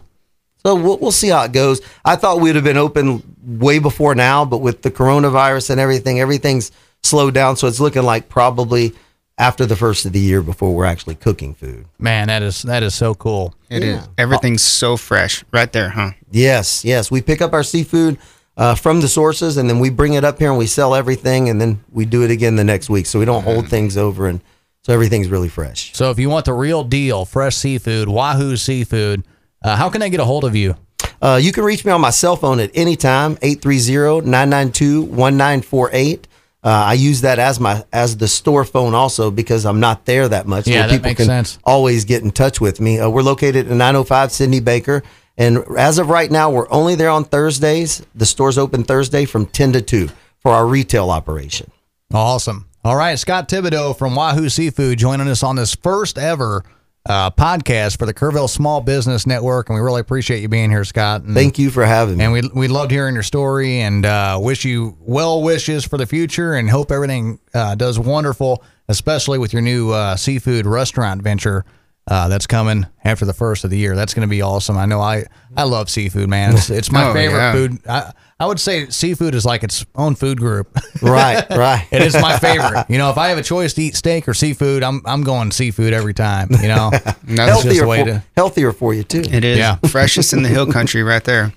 So 0.68 0.76
we'll, 0.76 0.98
we'll 0.98 1.12
see 1.14 1.30
how 1.30 1.44
it 1.44 1.54
goes. 1.54 1.80
I 2.04 2.18
thought 2.18 2.42
we'd 2.42 2.56
have 2.56 2.64
been 2.66 2.76
open 2.76 3.24
way 3.42 3.80
before 3.80 4.16
now, 4.16 4.44
but 4.44 4.58
with 4.58 4.82
the 4.82 4.92
coronavirus 4.92 5.70
and 5.70 5.80
everything, 5.80 6.20
everything's 6.20 6.74
slowed 7.04 7.34
down. 7.34 7.56
So 7.56 7.68
it's 7.68 7.80
looking 7.80 8.04
like 8.04 8.28
probably 8.28 8.94
after 9.38 9.66
the 9.66 9.78
first 9.78 10.06
of 10.06 10.12
the 10.12 10.20
year 10.20 10.42
before 10.42 10.76
we're 10.76 10.84
actually 10.84 11.16
cooking 11.16 11.54
food. 11.54 11.86
Man, 12.00 12.28
that 12.28 12.44
is 12.44 12.64
that 12.64 12.84
is 12.84 12.94
so 12.94 13.16
cool. 13.16 13.56
It 13.70 13.82
is. 13.82 14.02
Yeah. 14.02 14.08
Everything's 14.18 14.62
so 14.62 14.98
fresh 14.98 15.46
right 15.54 15.72
there, 15.72 15.88
huh? 15.88 16.12
Yes, 16.32 16.84
yes. 16.84 17.10
We 17.10 17.22
pick 17.22 17.42
up 17.42 17.54
our 17.54 17.64
seafood 17.64 18.18
uh, 18.58 18.76
from 18.76 19.00
the 19.00 19.08
sources 19.08 19.56
and 19.56 19.70
then 19.70 19.80
we 19.80 19.90
bring 19.90 20.16
it 20.16 20.26
up 20.26 20.38
here 20.38 20.50
and 20.50 20.58
we 20.60 20.68
sell 20.68 20.94
everything 20.96 21.48
and 21.48 21.62
then 21.62 21.82
we 21.94 22.04
do 22.04 22.24
it 22.24 22.32
again 22.32 22.58
the 22.58 22.66
next 22.66 22.90
week. 22.90 23.06
So 23.06 23.20
we 23.20 23.26
don't 23.26 23.44
hold 23.44 23.70
things 23.70 23.96
over 23.96 24.28
and 24.28 24.42
so 24.84 24.92
everything's 24.92 25.30
really 25.30 25.48
fresh. 25.48 25.94
So 25.94 26.12
if 26.12 26.20
you 26.20 26.30
want 26.30 26.44
the 26.44 26.52
real 26.52 26.84
deal, 26.84 27.24
fresh 27.24 27.56
seafood, 27.56 28.10
Wahoo 28.10 28.58
Seafood, 28.58 29.24
uh, 29.68 29.76
how 29.76 29.90
can 29.90 30.02
I 30.02 30.10
get 30.10 30.20
a 30.20 30.26
hold 30.26 30.46
of 30.46 30.56
you? 30.56 30.76
Uh, 31.22 31.40
you 31.42 31.52
can 31.52 31.64
reach 31.64 31.86
me 31.86 31.92
on 31.92 32.02
my 32.02 32.10
cell 32.10 32.36
phone 32.36 32.60
at 32.60 32.72
any 32.74 32.96
time, 32.96 33.36
830-992-1948. 33.38 36.24
Uh, 36.64 36.70
I 36.70 36.94
use 36.94 37.22
that 37.22 37.40
as 37.40 37.60
my 37.60 37.86
as 37.94 38.18
the 38.18 38.28
store 38.28 38.66
phone 38.66 38.94
also 38.94 39.32
because 39.32 39.66
I'm 39.66 39.80
not 39.80 40.06
there 40.06 40.28
that 40.28 40.48
much. 40.48 40.68
Yeah, 40.68 40.82
so 40.82 40.88
that 40.88 40.94
people 40.96 41.10
makes 41.10 41.18
can 41.20 41.28
sense. 41.28 41.60
always 41.64 42.04
get 42.04 42.24
in 42.24 42.32
touch 42.32 42.60
with 42.60 42.82
me. 42.82 43.00
Uh, 43.00 43.10
we're 43.10 43.22
located 43.22 43.68
at 43.68 43.72
905 43.72 44.32
Sidney 44.32 44.60
Baker. 44.60 45.04
And 45.38 45.64
as 45.78 46.00
of 46.00 46.10
right 46.10 46.32
now, 46.32 46.50
we're 46.50 46.70
only 46.72 46.96
there 46.96 47.12
on 47.12 47.24
Thursdays. 47.24 48.04
The 48.16 48.26
store's 48.26 48.58
open 48.58 48.84
Thursday 48.84 49.26
from 49.26 49.46
10 49.46 49.74
to 49.74 49.82
2 49.82 50.10
for 50.40 50.52
our 50.52 50.66
retail 50.66 51.12
operation. 51.12 51.70
Awesome. 52.12 52.68
All 52.84 52.96
right, 52.96 53.20
Scott 53.20 53.48
Thibodeau 53.48 53.96
from 53.98 54.16
Wahoo 54.16 54.50
Seafood 54.50 54.98
joining 54.98 55.28
us 55.28 55.44
on 55.44 55.58
this 55.58 55.76
first 55.76 56.18
ever 56.18 56.64
uh, 57.08 57.32
podcast 57.32 57.98
for 57.98 58.06
the 58.06 58.14
Kerrville 58.14 58.50
Small 58.50 58.82
Business 58.82 59.26
Network, 59.26 59.70
and 59.70 59.76
we 59.76 59.82
really 59.82 60.02
appreciate 60.02 60.42
you 60.42 60.50
being 60.50 60.70
here, 60.70 60.84
Scott. 60.84 61.24
And, 61.24 61.34
Thank 61.34 61.58
you 61.58 61.70
for 61.70 61.86
having 61.86 62.18
me. 62.18 62.24
and 62.26 62.34
we 62.34 62.42
we 62.54 62.68
loved 62.68 62.92
hearing 62.92 63.14
your 63.14 63.24
story, 63.24 63.80
and 63.80 64.06
uh, 64.06 64.38
wish 64.42 64.66
you 64.66 64.98
well 65.00 65.42
wishes 65.42 65.86
for 65.86 65.98
the 65.98 66.06
future, 66.06 66.54
and 66.54 66.70
hope 66.70 66.92
everything 66.92 67.40
uh, 67.54 67.76
does 67.76 67.98
wonderful, 67.98 68.64
especially 68.90 69.38
with 69.40 69.54
your 69.54 69.62
new 69.62 69.92
uh, 69.92 70.16
seafood 70.16 70.66
restaurant 70.66 71.22
venture. 71.22 71.66
Uh, 72.10 72.30
that's 72.30 72.48
coming 72.48 72.86
after 73.04 73.26
the 73.26 73.34
first 73.34 73.66
of 73.66 73.70
the 73.70 73.78
year. 73.78 73.94
That's 73.94 74.14
going 74.14 74.26
to 74.26 74.30
be 74.30 74.42
awesome. 74.42 74.78
I 74.78 74.86
know 74.86 75.02
I, 75.02 75.26
I 75.58 75.64
love 75.64 75.90
seafood, 75.90 76.30
man. 76.30 76.54
It's, 76.54 76.70
it's 76.70 76.90
my 76.90 77.04
Oh, 77.10 77.14
favorite 77.14 77.38
yeah. 77.38 77.52
food. 77.52 77.78
I, 77.86 78.14
I 78.40 78.46
would 78.46 78.60
say 78.60 78.88
seafood 78.90 79.34
is 79.34 79.46
like 79.46 79.64
its 79.64 79.84
own 79.96 80.14
food 80.16 80.38
group. 80.38 80.68
right, 81.02 81.44
right. 81.50 81.88
It 81.92 82.04
is 82.04 82.14
my 82.22 82.38
favorite. 82.38 82.86
You 82.88 83.00
know, 83.00 83.10
if 83.10 83.18
I 83.18 83.30
have 83.30 83.38
a 83.40 83.44
choice 83.44 83.74
to 83.74 83.82
eat 83.82 83.96
steak 83.96 84.28
or 84.28 84.34
seafood, 84.36 84.84
I'm 84.84 85.02
I'm 85.06 85.24
going 85.24 85.50
seafood 85.52 85.92
every 85.94 86.14
time. 86.14 86.50
You 86.62 86.68
know, 86.68 86.92
That's 86.94 87.16
just 87.26 87.64
healthier, 87.66 87.88
way 87.88 88.00
for, 88.02 88.06
to- 88.06 88.24
healthier 88.36 88.72
for 88.74 88.94
you, 88.94 89.04
too. 89.04 89.22
It 89.22 89.44
is 89.44 89.58
Yeah. 89.58 89.76
freshest 89.90 90.34
in 90.34 90.44
the 90.44 90.50
hill 90.50 90.72
country 90.72 91.02
right 91.02 91.24
there. 91.24 91.52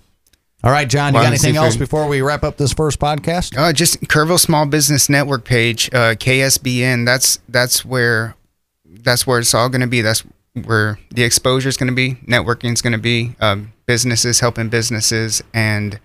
all 0.64 0.70
right, 0.72 0.88
John. 0.88 1.08
You 1.12 1.18
got 1.18 1.20
Wahoo 1.20 1.28
anything 1.28 1.56
else 1.56 1.76
before 1.76 2.06
we 2.08 2.22
wrap 2.22 2.44
up 2.44 2.56
this 2.56 2.72
first 2.72 2.98
podcast? 2.98 3.58
Uh, 3.58 3.72
just 3.74 4.00
Kerrville 4.02 4.40
Small 4.40 4.64
Business 4.66 5.10
Network 5.10 5.44
page, 5.44 5.88
uh, 5.92 6.14
KSBN. 6.14 7.04
That's 7.04 7.40
that's 7.48 7.84
where 7.84 8.36
that's 8.86 9.26
where 9.26 9.38
it's 9.38 9.52
all 9.52 9.68
going 9.68 9.82
to 9.82 9.86
be. 9.86 10.00
That's 10.00 10.24
where 10.64 10.98
the 11.10 11.24
exposure 11.24 11.68
is 11.68 11.76
going 11.76 11.88
to 11.90 11.94
be. 11.94 12.14
Networking 12.26 12.72
is 12.72 12.80
going 12.80 12.92
to 12.94 12.98
be. 12.98 13.34
Um, 13.40 13.72
businesses 13.86 14.40
helping 14.40 14.68
businesses, 14.70 15.42
and 15.52 16.00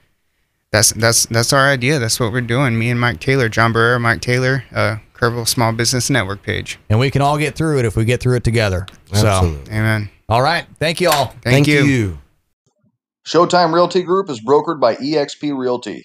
that's 0.75 0.91
that's 0.91 1.25
that's 1.27 1.53
our 1.53 1.69
idea. 1.69 1.99
That's 1.99 2.19
what 2.19 2.33
we're 2.33 2.41
doing. 2.41 2.77
Me 2.77 2.89
and 2.89 2.99
Mike 2.99 3.21
Taylor, 3.21 3.47
John 3.47 3.73
Barrera, 3.73 3.99
Mike 3.99 4.19
Taylor, 4.19 4.65
uh, 4.73 4.97
Kerrville 5.13 5.47
Small 5.47 5.71
Business 5.71 6.09
Network 6.09 6.43
page. 6.43 6.77
And 6.89 6.99
we 6.99 7.09
can 7.09 7.21
all 7.21 7.37
get 7.37 7.55
through 7.55 7.79
it 7.79 7.85
if 7.85 7.95
we 7.95 8.03
get 8.03 8.19
through 8.21 8.35
it 8.35 8.43
together. 8.43 8.85
So, 9.13 9.27
Absolutely. 9.27 9.71
Amen. 9.71 10.09
all 10.27 10.41
right. 10.41 10.65
Thank 10.77 10.99
you 10.99 11.09
all. 11.09 11.33
Thank, 11.41 11.67
you. 11.67 11.83
you. 11.85 12.19
Showtime 13.25 13.73
Realty 13.73 14.03
Group 14.03 14.29
is 14.29 14.43
brokered 14.43 14.81
by 14.81 14.95
eXp 14.95 15.57
Realty. 15.57 16.03